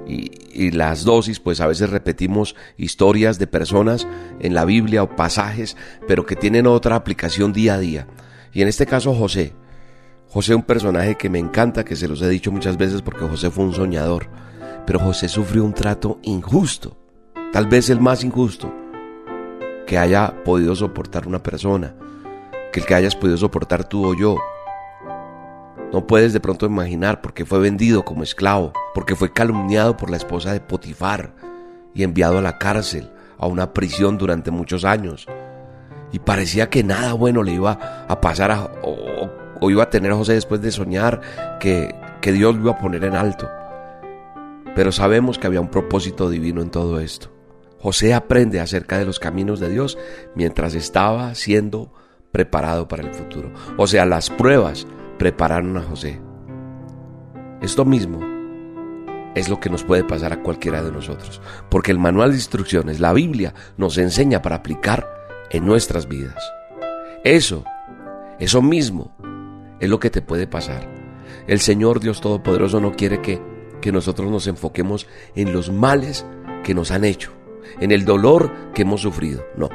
[0.07, 4.07] y, las dosis, pues a veces repetimos historias de personas
[4.38, 8.07] en la Biblia o pasajes, pero que tienen otra aplicación día a día.
[8.53, 9.53] Y en este caso José.
[10.29, 13.51] José un personaje que me encanta, que se los he dicho muchas veces porque José
[13.51, 14.29] fue un soñador.
[14.87, 16.96] Pero José sufrió un trato injusto,
[17.53, 18.73] tal vez el más injusto
[19.87, 21.96] que haya podido soportar una persona,
[22.73, 24.37] que el que hayas podido soportar tú o yo.
[25.92, 30.16] No puedes de pronto imaginar porque fue vendido como esclavo, porque fue calumniado por la
[30.16, 31.35] esposa de Potifar
[31.94, 35.26] y enviado a la cárcel, a una prisión durante muchos años.
[36.12, 40.12] Y parecía que nada bueno le iba a pasar a, o, o, iba a tener
[40.12, 41.20] a José después de soñar
[41.59, 43.48] que, que Dios lo iba a poner en alto.
[44.76, 47.33] Pero sabemos que había un propósito divino en todo esto.
[47.81, 49.98] José aprende acerca de los caminos de Dios
[50.37, 51.92] mientras estaba siendo
[52.31, 53.50] preparado para el futuro.
[53.76, 54.87] O sea, las pruebas
[55.21, 56.19] prepararon a José.
[57.61, 58.21] Esto mismo
[59.35, 63.01] es lo que nos puede pasar a cualquiera de nosotros, porque el manual de instrucciones,
[63.01, 65.07] la Biblia, nos enseña para aplicar
[65.51, 66.43] en nuestras vidas.
[67.23, 67.65] Eso,
[68.39, 69.15] eso mismo
[69.79, 70.91] es lo que te puede pasar.
[71.47, 73.43] El Señor Dios Todopoderoso no quiere que,
[73.83, 76.25] que nosotros nos enfoquemos en los males
[76.65, 77.31] que nos han hecho,
[77.79, 79.45] en el dolor que hemos sufrido.
[79.55, 79.69] No.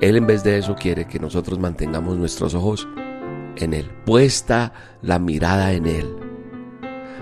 [0.00, 2.88] Él en vez de eso quiere que nosotros mantengamos nuestros ojos
[3.56, 6.16] en Él, puesta la mirada en Él.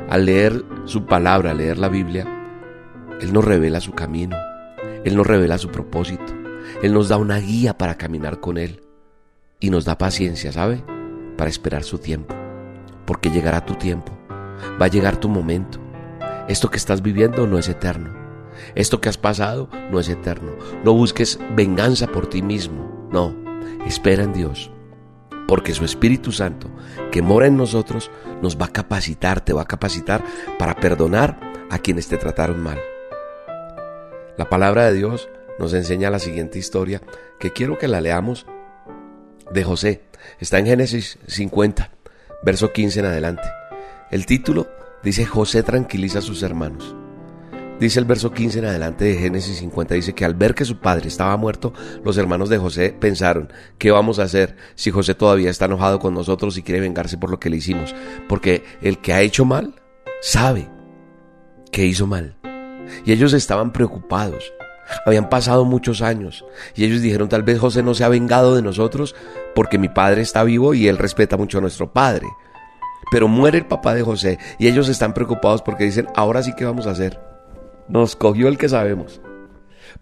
[0.08, 2.26] Al leer su palabra, al leer la Biblia,
[3.20, 4.36] Él nos revela su camino,
[5.04, 6.32] Él nos revela su propósito,
[6.82, 8.82] Él nos da una guía para caminar con Él
[9.60, 10.84] y nos da paciencia, ¿sabe?
[11.36, 12.34] Para esperar su tiempo.
[13.06, 14.12] Porque llegará tu tiempo,
[14.80, 15.78] va a llegar tu momento.
[16.48, 18.24] Esto que estás viviendo no es eterno.
[18.74, 20.52] Esto que has pasado no es eterno.
[20.84, 23.08] No busques venganza por ti mismo.
[23.10, 23.34] No,
[23.86, 24.70] espera en Dios.
[25.46, 26.70] Porque su Espíritu Santo,
[27.10, 28.10] que mora en nosotros,
[28.42, 30.24] nos va a capacitar, te va a capacitar
[30.58, 31.38] para perdonar
[31.70, 32.80] a quienes te trataron mal.
[34.36, 35.28] La palabra de Dios
[35.58, 37.02] nos enseña la siguiente historia
[37.38, 38.46] que quiero que la leamos
[39.50, 40.02] de José.
[40.40, 41.90] Está en Génesis 50,
[42.42, 43.48] verso 15 en adelante.
[44.10, 44.68] El título
[45.02, 46.96] dice José tranquiliza a sus hermanos.
[47.80, 50.78] Dice el verso 15 en adelante de Génesis 50, dice que al ver que su
[50.78, 51.72] padre estaba muerto,
[52.04, 56.14] los hermanos de José pensaron, ¿qué vamos a hacer si José todavía está enojado con
[56.14, 57.92] nosotros y quiere vengarse por lo que le hicimos?
[58.28, 59.74] Porque el que ha hecho mal,
[60.22, 60.68] sabe
[61.72, 62.36] que hizo mal.
[63.04, 64.52] Y ellos estaban preocupados.
[65.04, 66.44] Habían pasado muchos años
[66.76, 69.14] y ellos dijeron tal vez José no se ha vengado de nosotros
[69.54, 72.28] porque mi padre está vivo y él respeta mucho a nuestro padre.
[73.10, 76.64] Pero muere el papá de José y ellos están preocupados porque dicen, ahora sí que
[76.64, 77.33] vamos a hacer.
[77.88, 79.20] Nos cogió el que sabemos.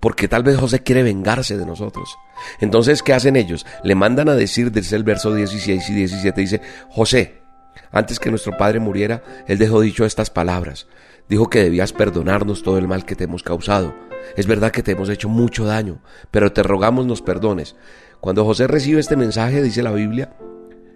[0.00, 2.16] Porque tal vez José quiere vengarse de nosotros.
[2.60, 3.66] Entonces, ¿qué hacen ellos?
[3.84, 7.42] Le mandan a decir, desde el verso 16 y 17, dice, José,
[7.90, 10.86] antes que nuestro padre muriera, él dejó dicho estas palabras.
[11.28, 13.94] Dijo que debías perdonarnos todo el mal que te hemos causado.
[14.36, 17.76] Es verdad que te hemos hecho mucho daño, pero te rogamos nos perdones.
[18.20, 20.34] Cuando José recibe este mensaje, dice la Biblia,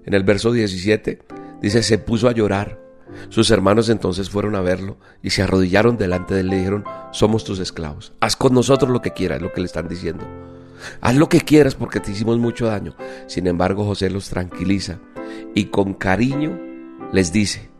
[0.04, 1.20] en el verso 17,
[1.60, 2.85] dice, se puso a llorar.
[3.28, 6.84] Sus hermanos entonces fueron a verlo y se arrodillaron delante de él y le dijeron,
[7.12, 10.26] somos tus esclavos, haz con nosotros lo que quieras, lo que le están diciendo.
[11.00, 12.94] Haz lo que quieras porque te hicimos mucho daño.
[13.26, 14.98] Sin embargo, José los tranquiliza
[15.54, 16.58] y con cariño
[17.12, 17.70] les dice,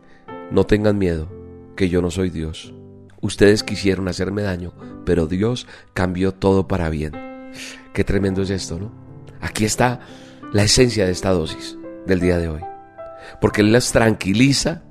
[0.51, 1.29] no tengan miedo,
[1.75, 2.73] que yo no soy Dios.
[3.21, 4.73] Ustedes quisieron hacerme daño,
[5.05, 7.13] pero Dios cambió todo para bien.
[7.93, 8.91] Qué tremendo es esto, ¿no?
[9.41, 9.99] Aquí está
[10.51, 12.61] la esencia de esta dosis del día de hoy.
[13.41, 14.83] Porque Él las tranquiliza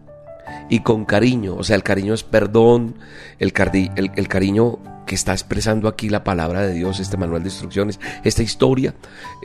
[0.69, 2.97] y con cariño, o sea, el cariño es perdón,
[3.39, 8.43] el, cariño que está expresando aquí la palabra de Dios, este manual de instrucciones, esta
[8.43, 8.95] historia,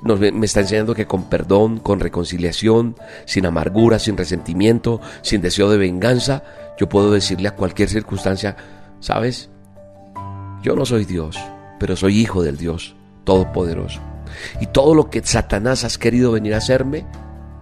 [0.04, 5.78] me está enseñando que con perdón, con reconciliación, sin amargura, sin resentimiento, sin deseo de
[5.78, 6.44] venganza,
[6.80, 8.56] yo puedo decirle a cualquier circunstancia,
[9.00, 9.50] ¿sabes?
[10.64, 11.38] Yo no soy Dios,
[11.80, 14.02] pero soy hijo del Dios Todopoderoso.
[14.60, 17.06] Y todo lo que Satanás has querido venir a hacerme,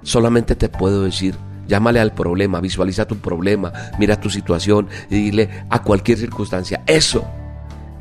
[0.03, 1.35] solamente te puedo decir,
[1.69, 7.25] llámale al problema, visualiza tu problema, mira tu situación y dile a cualquier circunstancia, eso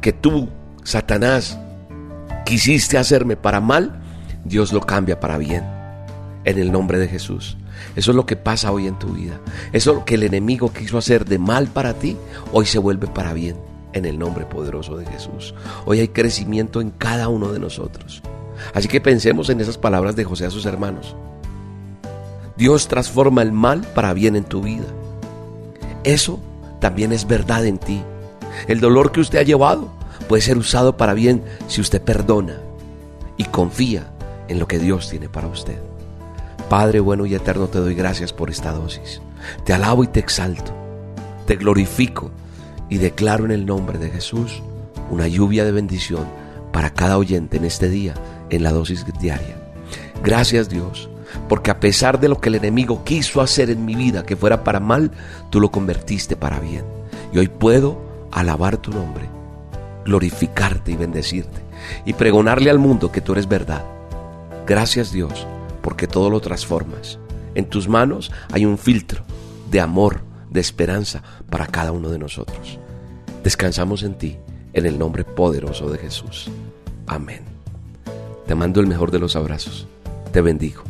[0.01, 0.49] que tú,
[0.83, 1.59] Satanás,
[2.45, 4.01] quisiste hacerme para mal,
[4.45, 5.65] Dios lo cambia para bien.
[6.45, 7.59] En el nombre de Jesús.
[7.95, 9.39] Eso es lo que pasa hoy en tu vida.
[9.73, 12.17] Eso que el enemigo quiso hacer de mal para ti,
[12.53, 13.57] hoy se vuelve para bien
[13.93, 15.55] en el nombre poderoso de Jesús.
[15.85, 18.23] Hoy hay crecimiento en cada uno de nosotros.
[18.73, 21.17] Así que pensemos en esas palabras de José a sus hermanos.
[22.59, 24.87] Dios transforma el mal para bien en tu vida.
[26.03, 26.41] Eso
[26.81, 28.03] también es verdad en ti.
[28.67, 29.93] El dolor que usted ha llevado
[30.29, 32.59] puede ser usado para bien si usted perdona
[33.37, 34.11] y confía
[34.49, 35.79] en lo que Dios tiene para usted.
[36.69, 39.23] Padre bueno y eterno, te doy gracias por esta dosis.
[39.65, 40.73] Te alabo y te exalto.
[41.47, 42.33] Te glorifico
[42.89, 44.65] y declaro en el nombre de Jesús
[45.11, 46.27] una lluvia de bendición
[46.73, 48.15] para cada oyente en este día,
[48.51, 49.57] en la dosis diaria.
[50.25, 51.09] Gracias Dios,
[51.49, 54.65] porque a pesar de lo que el enemigo quiso hacer en mi vida que fuera
[54.65, 55.11] para mal,
[55.51, 56.85] tú lo convertiste para bien.
[57.33, 58.01] Y hoy puedo
[58.33, 59.29] alabar tu nombre,
[60.05, 61.61] glorificarte y bendecirte
[62.05, 63.85] y pregonarle al mundo que tú eres verdad.
[64.67, 65.47] Gracias Dios
[65.83, 67.19] porque todo lo transformas.
[67.55, 69.23] En tus manos hay un filtro
[69.71, 72.79] de amor, de esperanza para cada uno de nosotros.
[73.43, 74.37] Descansamos en ti,
[74.73, 76.51] en el nombre poderoso de Jesús.
[77.07, 77.43] Amén.
[78.47, 79.87] Te mando el mejor de los abrazos.
[80.33, 80.88] Te bendigo.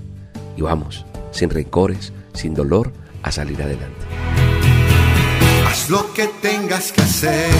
[0.58, 2.90] Y vamos, sin rencores, sin dolor,
[3.22, 4.04] a salir adelante.
[5.68, 7.52] Haz lo que tengas que hacer.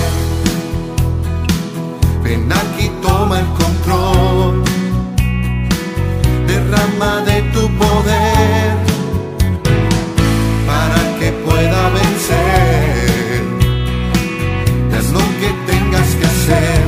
[2.25, 4.65] Ven aquí, toma el control
[6.49, 8.77] derrama de tu poder
[10.67, 13.45] para que pueda vencer.
[14.93, 16.83] Haz lo que tengas que hacer.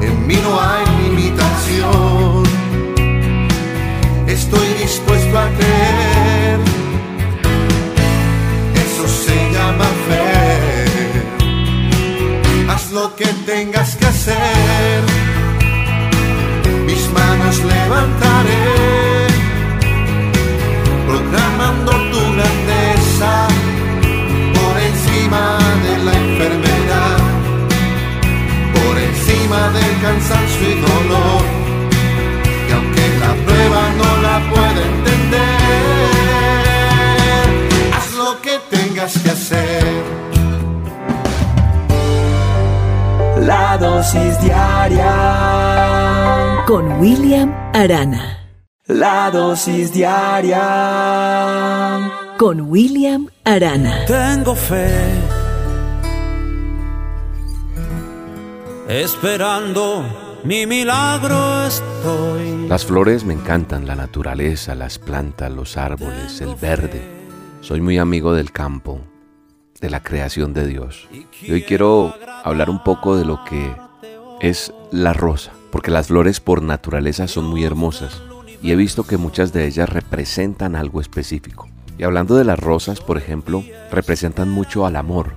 [0.00, 0.91] En mí no hay
[4.82, 6.58] dispuesto a creer.
[8.84, 10.26] Eso se llama fe.
[12.68, 15.02] Haz lo que tengas que hacer
[17.64, 19.26] levantaré,
[21.06, 23.48] proclamando tu grandeza
[24.54, 27.18] por encima de la enfermedad,
[28.74, 31.61] por encima del cansancio
[39.02, 39.82] que hacer.
[43.40, 45.08] La dosis diaria
[46.66, 48.38] con William Arana.
[48.86, 50.60] La dosis diaria
[52.38, 54.04] con William Arana.
[54.06, 55.10] Tengo fe.
[58.88, 60.04] Esperando
[60.44, 62.68] mi milagro estoy.
[62.68, 67.21] Las flores me encantan, la naturaleza, las plantas, los árboles, el verde
[67.62, 69.00] soy muy amigo del campo,
[69.80, 71.08] de la creación de Dios.
[71.40, 73.76] Y hoy quiero hablar un poco de lo que
[74.40, 78.20] es la rosa, porque las flores por naturaleza son muy hermosas
[78.60, 81.68] y he visto que muchas de ellas representan algo específico.
[81.96, 85.34] Y hablando de las rosas, por ejemplo, representan mucho al amor.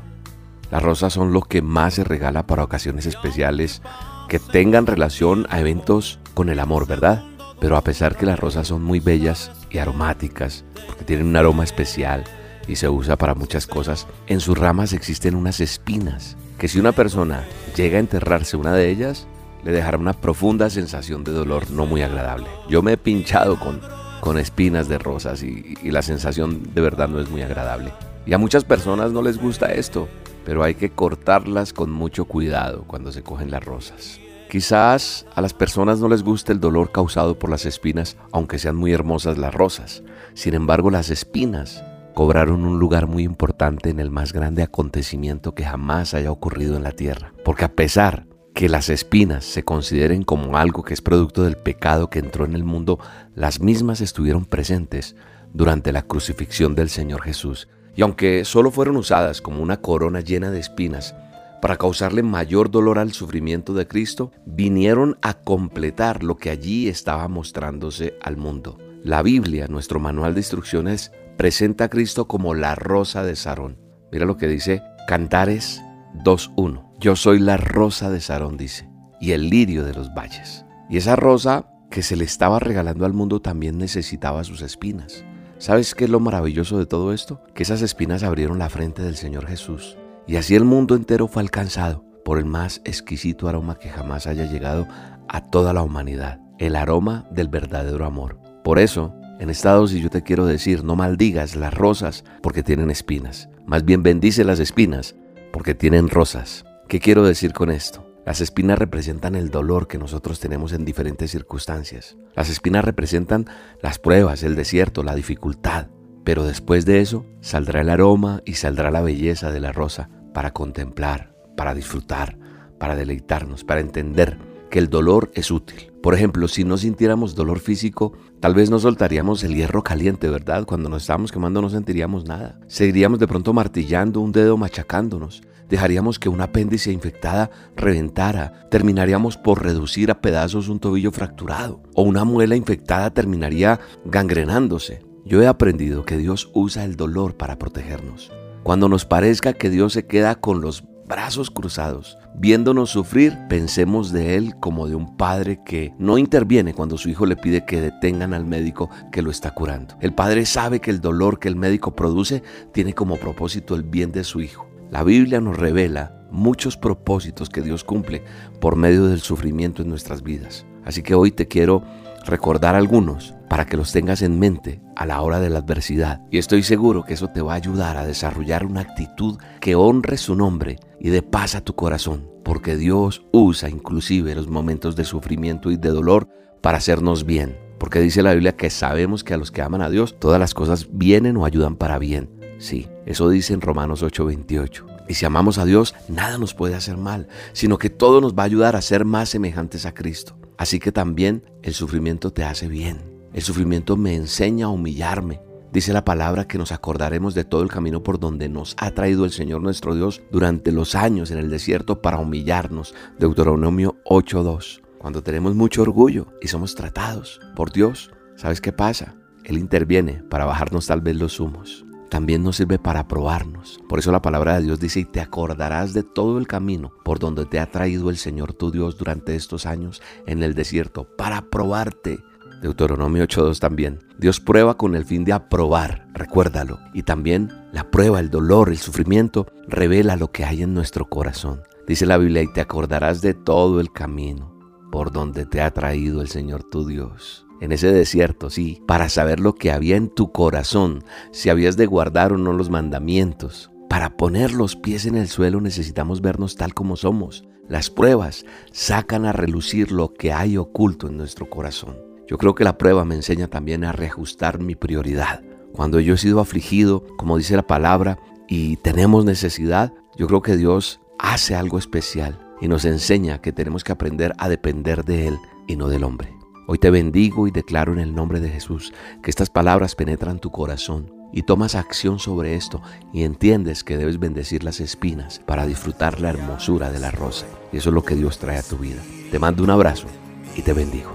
[0.72, 3.84] Las rosas son lo que más se regala para ocasiones especiales
[4.30, 7.24] que tengan relación a eventos con el amor, ¿verdad?
[7.60, 11.64] Pero a pesar que las rosas son muy bellas y aromáticas, porque tienen un aroma
[11.64, 12.24] especial
[12.68, 16.92] y se usa para muchas cosas, en sus ramas existen unas espinas, que si una
[16.92, 17.44] persona
[17.76, 19.28] llega a enterrarse una de ellas,
[19.64, 22.48] le dejará una profunda sensación de dolor no muy agradable.
[22.70, 23.82] Yo me he pinchado con,
[24.22, 27.92] con espinas de rosas y, y la sensación de verdad no es muy agradable.
[28.28, 30.08] Y a muchas personas no les gusta esto,
[30.46, 34.20] pero hay que cortarlas con mucho cuidado cuando se cogen las rosas.
[34.50, 38.76] Quizás a las personas no les guste el dolor causado por las espinas, aunque sean
[38.76, 40.04] muy hermosas las rosas.
[40.34, 41.84] Sin embargo, las espinas
[42.14, 46.84] cobraron un lugar muy importante en el más grande acontecimiento que jamás haya ocurrido en
[46.84, 47.34] la tierra.
[47.44, 52.10] Porque a pesar que las espinas se consideren como algo que es producto del pecado
[52.10, 53.00] que entró en el mundo,
[53.36, 55.16] las mismas estuvieron presentes
[55.54, 57.68] durante la crucifixión del Señor Jesús.
[57.98, 61.16] Y aunque solo fueron usadas como una corona llena de espinas,
[61.62, 67.28] para causarle mayor dolor al sufrimiento de Cristo, vinieron a completar lo que allí estaba
[67.28, 68.78] mostrándose al mundo.
[69.04, 73.78] La Biblia, nuestro manual de instrucciones, presenta a Cristo como la rosa de Sarón.
[74.12, 75.82] Mira lo que dice Cantares
[76.24, 76.84] 2.1.
[77.00, 78.90] Yo soy la rosa de Sarón, dice,
[79.20, 80.66] y el lirio de los valles.
[80.90, 85.24] Y esa rosa que se le estaba regalando al mundo también necesitaba sus espinas.
[85.58, 87.42] ¿Sabes qué es lo maravilloso de todo esto?
[87.54, 89.98] Que esas espinas abrieron la frente del Señor Jesús.
[90.28, 94.46] Y así el mundo entero fue alcanzado por el más exquisito aroma que jamás haya
[94.46, 94.88] llegado
[95.28, 98.40] a toda la humanidad, el aroma del verdadero amor.
[98.64, 102.90] Por eso, en esta dosis yo te quiero decir, no maldigas las rosas porque tienen
[102.90, 105.16] espinas, más bien bendice las espinas
[105.54, 106.66] porque tienen rosas.
[106.88, 108.06] ¿Qué quiero decir con esto?
[108.26, 112.18] Las espinas representan el dolor que nosotros tenemos en diferentes circunstancias.
[112.36, 113.46] Las espinas representan
[113.84, 115.88] las pruebas, el desierto, la dificultad.
[116.26, 120.52] Pero después de eso saldrá el aroma y saldrá la belleza de la rosa para
[120.52, 122.38] contemplar, para disfrutar,
[122.78, 124.38] para deleitarnos, para entender
[124.70, 125.94] que el dolor es útil.
[126.02, 130.66] Por ejemplo, si no sintiéramos dolor físico, tal vez no soltaríamos el hierro caliente, ¿verdad?
[130.66, 132.60] Cuando nos estábamos quemando no sentiríamos nada.
[132.68, 135.44] Seguiríamos de pronto martillando un dedo machacándonos.
[135.70, 138.68] Dejaríamos que una apéndice infectada reventara.
[138.70, 141.82] Terminaríamos por reducir a pedazos un tobillo fracturado.
[141.94, 145.15] O una muela infectada terminaría gangrenándose.
[145.28, 148.32] Yo he aprendido que Dios usa el dolor para protegernos.
[148.62, 154.36] Cuando nos parezca que Dios se queda con los brazos cruzados, viéndonos sufrir, pensemos de
[154.36, 158.36] Él como de un padre que no interviene cuando su hijo le pide que detengan
[158.36, 159.96] al médico que lo está curando.
[160.00, 164.12] El padre sabe que el dolor que el médico produce tiene como propósito el bien
[164.12, 164.68] de su hijo.
[164.92, 168.24] La Biblia nos revela muchos propósitos que Dios cumple
[168.62, 170.68] por medio del sufrimiento en nuestras vidas.
[170.86, 171.82] Así que hoy te quiero
[172.28, 176.20] recordar algunos para que los tengas en mente a la hora de la adversidad.
[176.30, 180.18] Y estoy seguro que eso te va a ayudar a desarrollar una actitud que honre
[180.18, 185.06] su nombre y de paz a tu corazón, porque Dios usa inclusive los momentos de
[185.06, 186.28] sufrimiento y de dolor
[186.60, 187.58] para hacernos bien.
[187.80, 190.54] Porque dice la Biblia que sabemos que a los que aman a Dios todas las
[190.54, 192.30] cosas vienen o ayudan para bien.
[192.58, 194.86] Sí, eso dice en Romanos 8:28.
[195.08, 198.44] Y si amamos a Dios, nada nos puede hacer mal, sino que todo nos va
[198.44, 200.38] a ayudar a ser más semejantes a Cristo.
[200.58, 203.15] Así que también el sufrimiento te hace bien.
[203.36, 205.42] El sufrimiento me enseña a humillarme.
[205.74, 209.26] Dice la palabra que nos acordaremos de todo el camino por donde nos ha traído
[209.26, 212.96] el Señor nuestro Dios durante los años en el desierto para humillarnos.
[213.20, 214.80] Deuteronomio 8.2.
[215.00, 219.16] Cuando tenemos mucho orgullo y somos tratados por Dios, ¿sabes qué pasa?
[219.44, 223.82] Él interviene para bajarnos tal vez los humos también nos sirve para probarnos.
[223.90, 227.20] Por eso la palabra de Dios dice, y te acordarás de todo el camino por
[227.20, 231.50] donde te ha traído el Señor tu Dios durante estos años en el desierto, para
[231.50, 232.20] probarte.
[232.66, 234.00] Deuteronomio 8.2 también.
[234.18, 236.80] Dios prueba con el fin de aprobar, recuérdalo.
[236.94, 241.62] Y también la prueba, el dolor, el sufrimiento, revela lo que hay en nuestro corazón.
[241.88, 244.54] Dice la Biblia, y te acordarás de todo el camino
[244.92, 249.40] por donde te ha traído el Señor tu Dios en ese desierto, sí, para saber
[249.40, 254.18] lo que había en tu corazón, si habías de guardar o no los mandamientos, para
[254.18, 257.46] poner los pies en el suelo necesitamos vernos tal como somos.
[257.68, 262.05] Las pruebas sacan a relucir lo que hay oculto en nuestro corazón.
[262.28, 265.44] Yo creo que la prueba me enseña también a reajustar mi prioridad.
[265.74, 268.18] Cuando yo he sido afligido, como dice la palabra,
[268.48, 273.84] y tenemos necesidad, yo creo que Dios hace algo especial y nos enseña que tenemos
[273.84, 276.34] que aprender a depender de Él y no del hombre.
[276.68, 280.50] Hoy te bendigo y declaro en el nombre de Jesús que estas palabras penetran tu
[280.52, 282.82] corazón y tomas acción sobre esto
[283.14, 287.46] y entiendes que debes bendecir las espinas para disfrutar la hermosura de la rosa.
[287.72, 289.02] Y eso es lo que Dios trae a tu vida.
[289.30, 290.08] Te mando un abrazo
[290.56, 291.12] y te bendigo.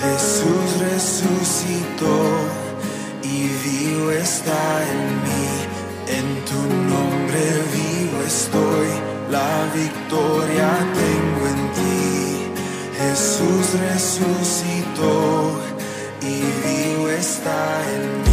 [0.00, 2.18] Jesús resucitó
[3.22, 5.48] y vivo está en mí.
[6.18, 6.60] En tu
[6.94, 7.42] nombre
[7.74, 8.88] vivo estoy,
[9.30, 10.68] la victoria
[11.02, 11.98] tengo en ti.
[12.98, 15.60] Jesús resucitó
[16.22, 16.34] y
[16.66, 18.28] vivo está en mí.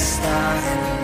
[0.00, 0.99] Start.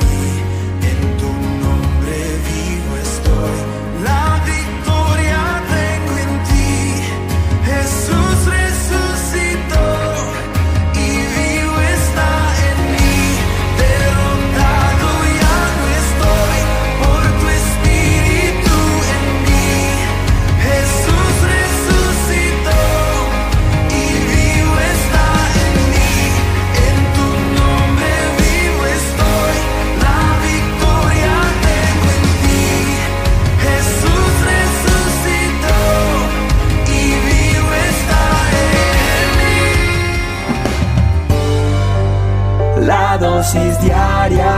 [43.80, 44.52] Diaria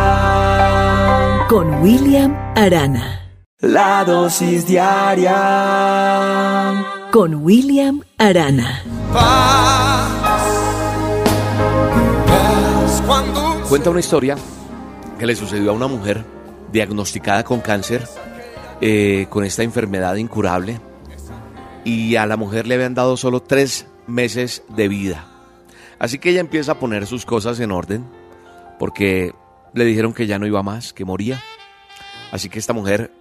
[1.48, 3.20] con William Arana.
[3.60, 5.34] La dosis diaria
[7.10, 8.82] con William Arana.
[13.68, 14.36] Cuenta una historia
[15.18, 16.24] que le sucedió a una mujer
[16.72, 18.06] diagnosticada con cáncer,
[18.80, 20.80] eh, con esta enfermedad incurable,
[21.84, 25.26] y a la mujer le habían dado solo tres meses de vida.
[25.98, 28.04] Así que ella empieza a poner sus cosas en orden,
[28.78, 29.34] porque
[29.74, 31.42] le dijeron que ya no iba más, que moría.
[32.30, 33.12] Así que esta mujer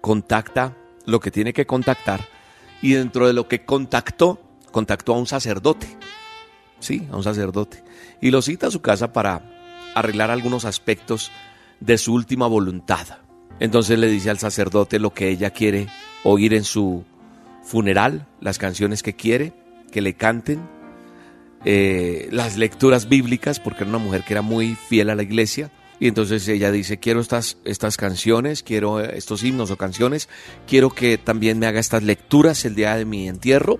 [0.00, 0.76] contacta
[1.06, 2.26] lo que tiene que contactar
[2.82, 4.40] y dentro de lo que contactó,
[4.70, 5.86] contactó a un sacerdote.
[6.78, 7.82] Sí, a un sacerdote.
[8.20, 9.42] Y lo cita a su casa para
[9.94, 11.30] arreglar algunos aspectos
[11.80, 13.06] de su última voluntad.
[13.58, 15.88] Entonces le dice al sacerdote lo que ella quiere
[16.24, 17.04] oír en su
[17.62, 19.52] funeral, las canciones que quiere,
[19.92, 20.66] que le canten,
[21.64, 25.70] eh, las lecturas bíblicas, porque era una mujer que era muy fiel a la iglesia.
[25.98, 30.30] Y entonces ella dice, quiero estas, estas canciones, quiero estos himnos o canciones,
[30.66, 33.78] quiero que también me haga estas lecturas el día de mi entierro.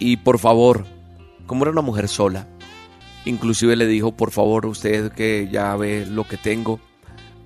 [0.00, 0.86] Y por favor,
[1.46, 2.48] como era una mujer sola,
[3.24, 6.80] inclusive le dijo, por favor, usted que ya ve lo que tengo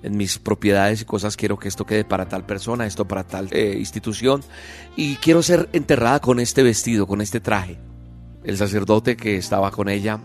[0.02, 3.48] en mis propiedades y cosas, quiero que esto quede para tal persona, esto para tal
[3.52, 4.42] eh, institución.
[4.96, 7.91] Y quiero ser enterrada con este vestido, con este traje.
[8.44, 10.18] El sacerdote que estaba con ella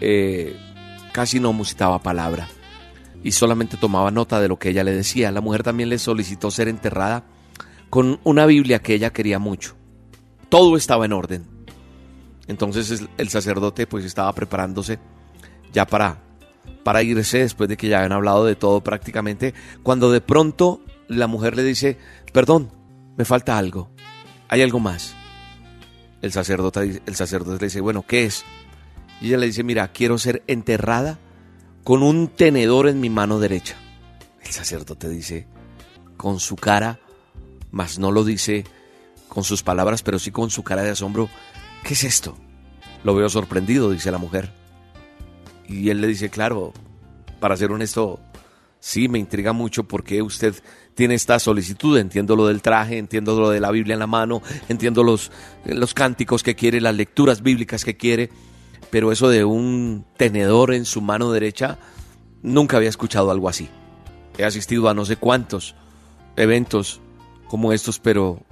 [0.00, 0.56] eh,
[1.12, 2.48] casi no musitaba palabra
[3.22, 5.32] y solamente tomaba nota de lo que ella le decía.
[5.32, 7.24] La mujer también le solicitó ser enterrada
[7.90, 9.74] con una Biblia que ella quería mucho.
[10.48, 11.46] Todo estaba en orden.
[12.46, 14.98] Entonces el sacerdote pues estaba preparándose
[15.72, 16.18] ya para,
[16.82, 19.52] para irse después de que ya habían hablado de todo prácticamente,
[19.82, 21.98] cuando de pronto la mujer le dice,
[22.32, 22.72] perdón,
[23.16, 23.90] me falta algo,
[24.48, 25.14] hay algo más.
[26.22, 28.44] El sacerdote, el sacerdote le dice, bueno, ¿qué es?
[29.20, 31.18] Y ella le dice, mira, quiero ser enterrada
[31.84, 33.76] con un tenedor en mi mano derecha.
[34.42, 35.46] El sacerdote dice,
[36.16, 36.98] con su cara,
[37.70, 38.64] mas no lo dice
[39.28, 41.28] con sus palabras, pero sí con su cara de asombro,
[41.84, 42.36] ¿qué es esto?
[43.04, 44.50] Lo veo sorprendido, dice la mujer.
[45.68, 46.72] Y él le dice, claro,
[47.40, 48.20] para ser honesto,
[48.80, 50.54] sí me intriga mucho porque usted
[50.98, 51.96] tiene esta solicitud.
[51.96, 55.30] Entiendo lo del traje, entiendo lo de la Biblia en la mano, entiendo los,
[55.64, 58.30] los cánticos que quiere, las lecturas bíblicas que quiere,
[58.90, 61.78] pero eso de un tenedor en su mano derecha,
[62.42, 63.68] nunca había escuchado algo así.
[64.38, 65.76] He asistido a no sé cuántos
[66.34, 67.00] eventos
[67.46, 68.42] como estos, pero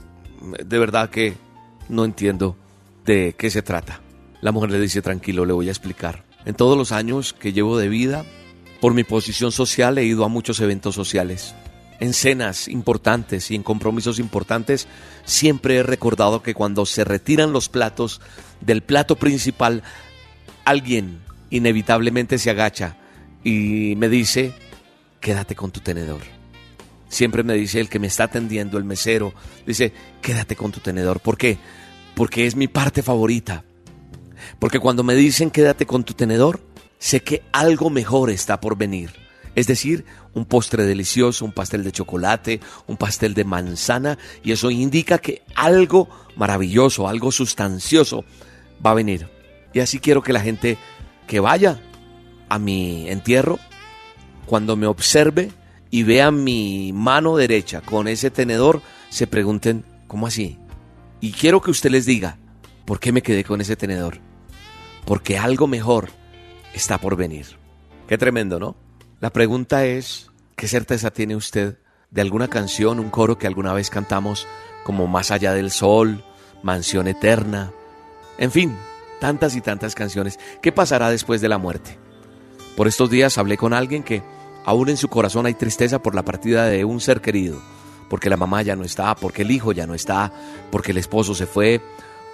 [0.40, 1.34] de verdad que
[1.88, 2.57] no entiendo
[3.05, 4.01] de qué se trata.
[4.40, 6.22] La mujer le dice, tranquilo, le voy a explicar.
[6.44, 8.24] En todos los años que llevo de vida,
[8.80, 11.57] por mi posición social he ido a muchos eventos sociales
[12.01, 14.86] en cenas importantes y en compromisos importantes,
[15.24, 18.20] siempre he recordado que cuando se retiran los platos
[18.61, 19.82] del plato principal,
[20.64, 21.20] alguien
[21.51, 22.97] inevitablemente se agacha
[23.44, 24.53] y me dice,
[25.20, 26.20] quédate con tu tenedor.
[27.09, 29.32] siempre me dice el que me está atendiendo, el mesero,
[29.64, 31.20] dice, quédate con tu tenedor.
[31.20, 31.57] ¿Por qué?
[32.14, 33.64] Porque es mi parte favorita.
[34.59, 36.61] Porque cuando me dicen quédate con tu tenedor,
[36.99, 39.26] sé que algo mejor está por venir.
[39.57, 40.05] Es decir,
[40.35, 45.43] un postre delicioso, un pastel de chocolate, un pastel de manzana, y eso indica que
[45.55, 48.25] algo maravilloso, algo sustancioso
[48.85, 49.29] va a venir.
[49.73, 50.77] Y así quiero que la gente
[51.27, 51.81] que vaya
[52.51, 53.59] a mi entierro,
[54.45, 55.51] cuando me observe
[55.91, 60.59] y vea mi mano derecha con ese tenedor, se pregunten, ¿cómo así?
[61.23, 62.37] Y quiero que usted les diga,
[62.85, 64.19] ¿por qué me quedé con ese tenedor?
[65.07, 66.11] Porque algo mejor
[66.75, 67.57] está por venir.
[68.07, 68.86] Qué tremendo, ¿no?
[69.19, 71.79] La pregunta es, ¿qué certeza tiene usted
[72.11, 74.47] de alguna canción, un coro que alguna vez cantamos
[74.85, 76.23] como Más allá del sol,
[76.62, 77.73] Mansión eterna?
[78.37, 78.77] En fin,
[79.19, 80.39] tantas y tantas canciones.
[80.61, 81.99] ¿Qué pasará después de la muerte?
[82.77, 84.23] Por estos días hablé con alguien que
[84.67, 87.59] aún en su corazón hay tristeza por la partida de un ser querido,
[88.11, 90.31] porque la mamá ya no está, porque el hijo ya no está,
[90.71, 91.81] porque el esposo se fue,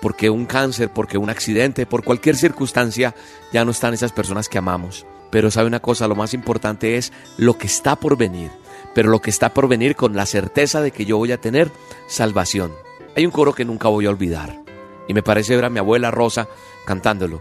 [0.01, 3.15] porque un cáncer, porque un accidente, por cualquier circunstancia,
[3.53, 5.07] ya no están esas personas que amamos.
[5.33, 8.51] Pero sabe una cosa, lo más importante es lo que está por venir,
[8.95, 11.73] pero lo que está por venir con la certeza de que yo voy a tener
[12.07, 12.71] salvación.
[13.17, 14.61] Hay un coro que nunca voy a olvidar,
[15.09, 16.49] y me parece ver a mi abuela Rosa
[16.85, 17.41] cantándolo.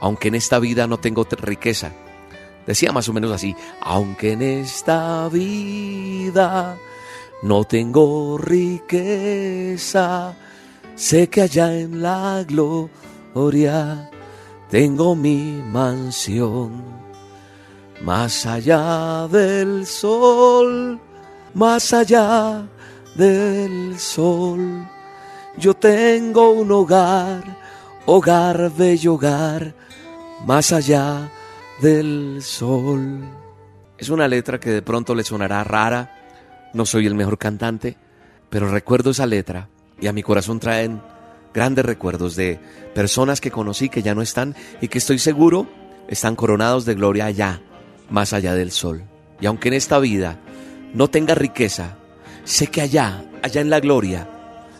[0.00, 1.92] Aunque en esta vida no tengo riqueza,
[2.66, 6.76] decía más o menos así, aunque en esta vida
[7.42, 10.36] no tengo riqueza,
[10.94, 14.10] sé que allá en la gloria
[14.68, 17.03] tengo mi mansión.
[18.04, 21.00] Más allá del sol,
[21.54, 22.68] más allá
[23.14, 24.86] del sol,
[25.56, 27.42] yo tengo un hogar,
[28.04, 29.74] hogar, bello hogar,
[30.44, 31.30] más allá
[31.80, 33.20] del sol.
[33.96, 37.96] Es una letra que de pronto le sonará rara, no soy el mejor cantante,
[38.50, 41.00] pero recuerdo esa letra y a mi corazón traen
[41.54, 42.60] grandes recuerdos de
[42.94, 45.66] personas que conocí que ya no están y que estoy seguro
[46.06, 47.62] están coronados de gloria allá,
[48.10, 49.04] más allá del sol.
[49.40, 50.38] Y aunque en esta vida
[50.92, 51.96] no tenga riqueza,
[52.44, 54.28] sé que allá, allá en la gloria,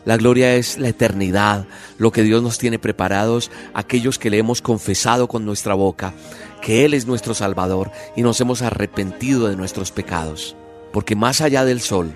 [0.05, 1.67] la gloria es la eternidad,
[1.97, 6.13] lo que Dios nos tiene preparados, aquellos que le hemos confesado con nuestra boca,
[6.61, 10.57] que Él es nuestro Salvador y nos hemos arrepentido de nuestros pecados.
[10.93, 12.13] Porque más allá del sol,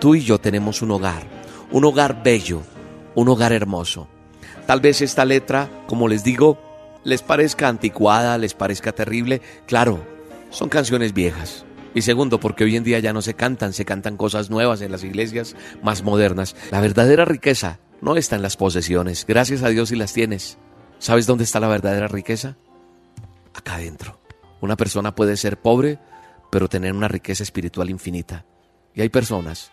[0.00, 1.22] tú y yo tenemos un hogar,
[1.70, 2.62] un hogar bello,
[3.14, 4.08] un hogar hermoso.
[4.66, 6.58] Tal vez esta letra, como les digo,
[7.04, 9.40] les parezca anticuada, les parezca terrible.
[9.66, 10.04] Claro,
[10.50, 11.64] son canciones viejas.
[11.94, 14.92] Y segundo, porque hoy en día ya no se cantan, se cantan cosas nuevas en
[14.92, 16.54] las iglesias más modernas.
[16.70, 19.24] La verdadera riqueza no está en las posesiones.
[19.26, 20.58] Gracias a Dios si las tienes.
[20.98, 22.56] ¿Sabes dónde está la verdadera riqueza?
[23.54, 24.20] Acá adentro.
[24.60, 25.98] Una persona puede ser pobre,
[26.50, 28.44] pero tener una riqueza espiritual infinita.
[28.94, 29.72] Y hay personas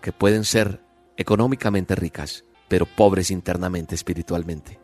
[0.00, 0.80] que pueden ser
[1.16, 4.78] económicamente ricas, pero pobres internamente, espiritualmente.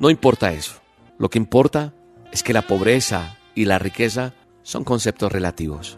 [0.00, 0.80] No importa eso.
[1.18, 1.94] Lo que importa
[2.32, 4.34] es que la pobreza y la riqueza
[4.66, 5.96] son conceptos relativos.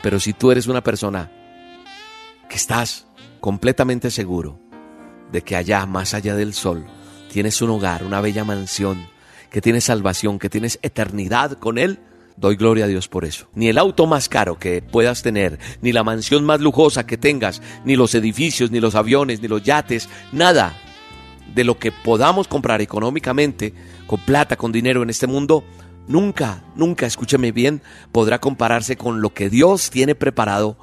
[0.00, 1.32] Pero si tú eres una persona
[2.48, 3.08] que estás
[3.40, 4.60] completamente seguro
[5.32, 6.86] de que allá, más allá del sol,
[7.32, 9.08] tienes un hogar, una bella mansión,
[9.50, 11.98] que tienes salvación, que tienes eternidad con Él,
[12.36, 13.48] doy gloria a Dios por eso.
[13.54, 17.60] Ni el auto más caro que puedas tener, ni la mansión más lujosa que tengas,
[17.84, 20.80] ni los edificios, ni los aviones, ni los yates, nada
[21.52, 23.74] de lo que podamos comprar económicamente,
[24.06, 25.64] con plata, con dinero en este mundo,
[26.08, 27.82] nunca, nunca, escúcheme bien,
[28.12, 30.76] podrá compararse con lo que Dios tiene preparado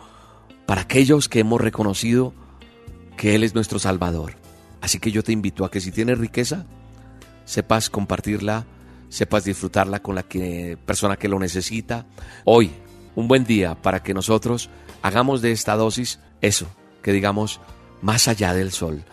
[0.65, 2.33] para aquellos que hemos reconocido
[3.17, 4.35] que Él es nuestro Salvador.
[4.81, 6.65] Así que yo te invito a que si tienes riqueza,
[7.45, 8.65] sepas compartirla,
[9.09, 12.05] sepas disfrutarla con la que, persona que lo necesita.
[12.45, 12.71] Hoy,
[13.15, 14.69] un buen día para que nosotros
[15.01, 16.67] hagamos de esta dosis eso,
[17.01, 17.61] que digamos,
[18.01, 19.03] más allá del sol,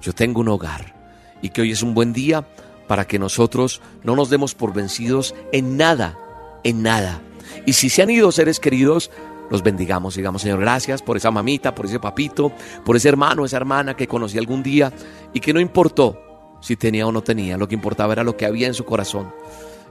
[0.00, 0.94] yo tengo un hogar
[1.42, 2.46] y que hoy es un buen día
[2.90, 6.18] para que nosotros no nos demos por vencidos en nada,
[6.64, 7.22] en nada.
[7.64, 9.12] Y si se han ido seres queridos,
[9.48, 12.50] los bendigamos, digamos, Señor, gracias por esa mamita, por ese papito,
[12.84, 14.92] por ese hermano, esa hermana que conocí algún día
[15.32, 18.44] y que no importó si tenía o no tenía, lo que importaba era lo que
[18.44, 19.32] había en su corazón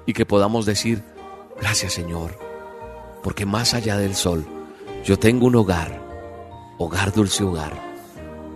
[0.05, 1.01] y que podamos decir,
[1.57, 2.37] gracias Señor,
[3.23, 4.45] porque más allá del sol,
[5.05, 6.01] yo tengo un hogar,
[6.77, 7.81] hogar dulce hogar,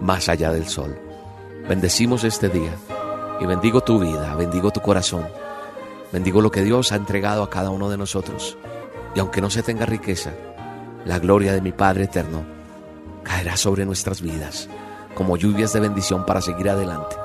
[0.01, 0.99] más allá del sol.
[1.69, 2.75] Bendecimos este día
[3.43, 5.27] y bendigo tu vida, bendigo tu corazón,
[6.13, 8.57] bendigo lo que Dios ha entregado a cada uno de nosotros.
[9.15, 10.31] Y aunque no se tenga riqueza,
[11.05, 12.45] la gloria de mi Padre eterno
[13.21, 14.69] caerá sobre nuestras vidas
[15.13, 17.17] como lluvias de bendición para seguir adelante.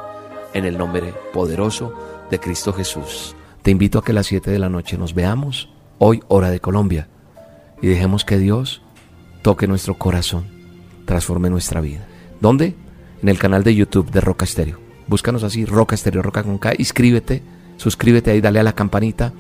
[0.55, 1.95] En el nombre poderoso
[2.31, 3.37] de Cristo Jesús.
[3.63, 6.59] Te invito a que a las 7 de la noche nos veamos, hoy hora de
[6.59, 7.09] Colombia,
[7.81, 8.83] y dejemos que Dios
[9.43, 10.47] toque nuestro corazón
[11.05, 12.09] transforme nuestra vida.
[12.41, 12.75] ¿Dónde?
[13.23, 14.88] En el canal de YouTube de Roca Estéreo.
[15.09, 16.75] Búscanos así, Roca Estéreo, Roca con K.
[16.79, 17.43] Inscríbete,
[17.77, 19.33] suscríbete ahí, dale a la campanita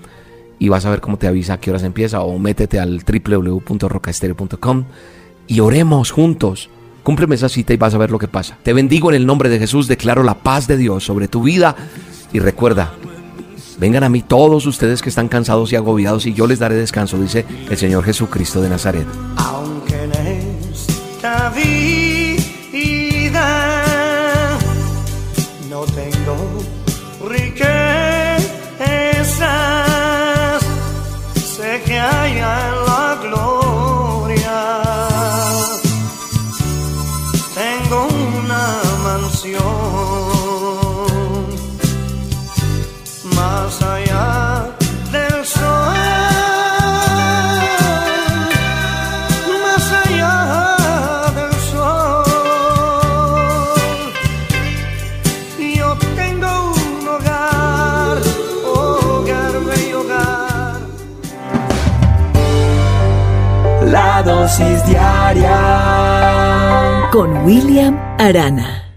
[0.59, 4.85] y vas a ver cómo te avisa a qué horas empieza o métete al www.rocaestereo.com
[5.47, 6.71] y oremos juntos.
[7.03, 8.59] Cúmpleme esa cita y vas a ver lo que pasa.
[8.63, 11.77] Te bendigo en el nombre de Jesús, declaro la paz de Dios sobre tu vida
[12.33, 12.93] y recuerda,
[13.79, 17.19] vengan a mí todos ustedes que están cansados y agobiados y yo les daré descanso,
[17.19, 19.07] dice el Señor Jesucristo de Nazaret.
[19.37, 21.88] Aunque en esta vida
[67.13, 68.88] Con William Arana.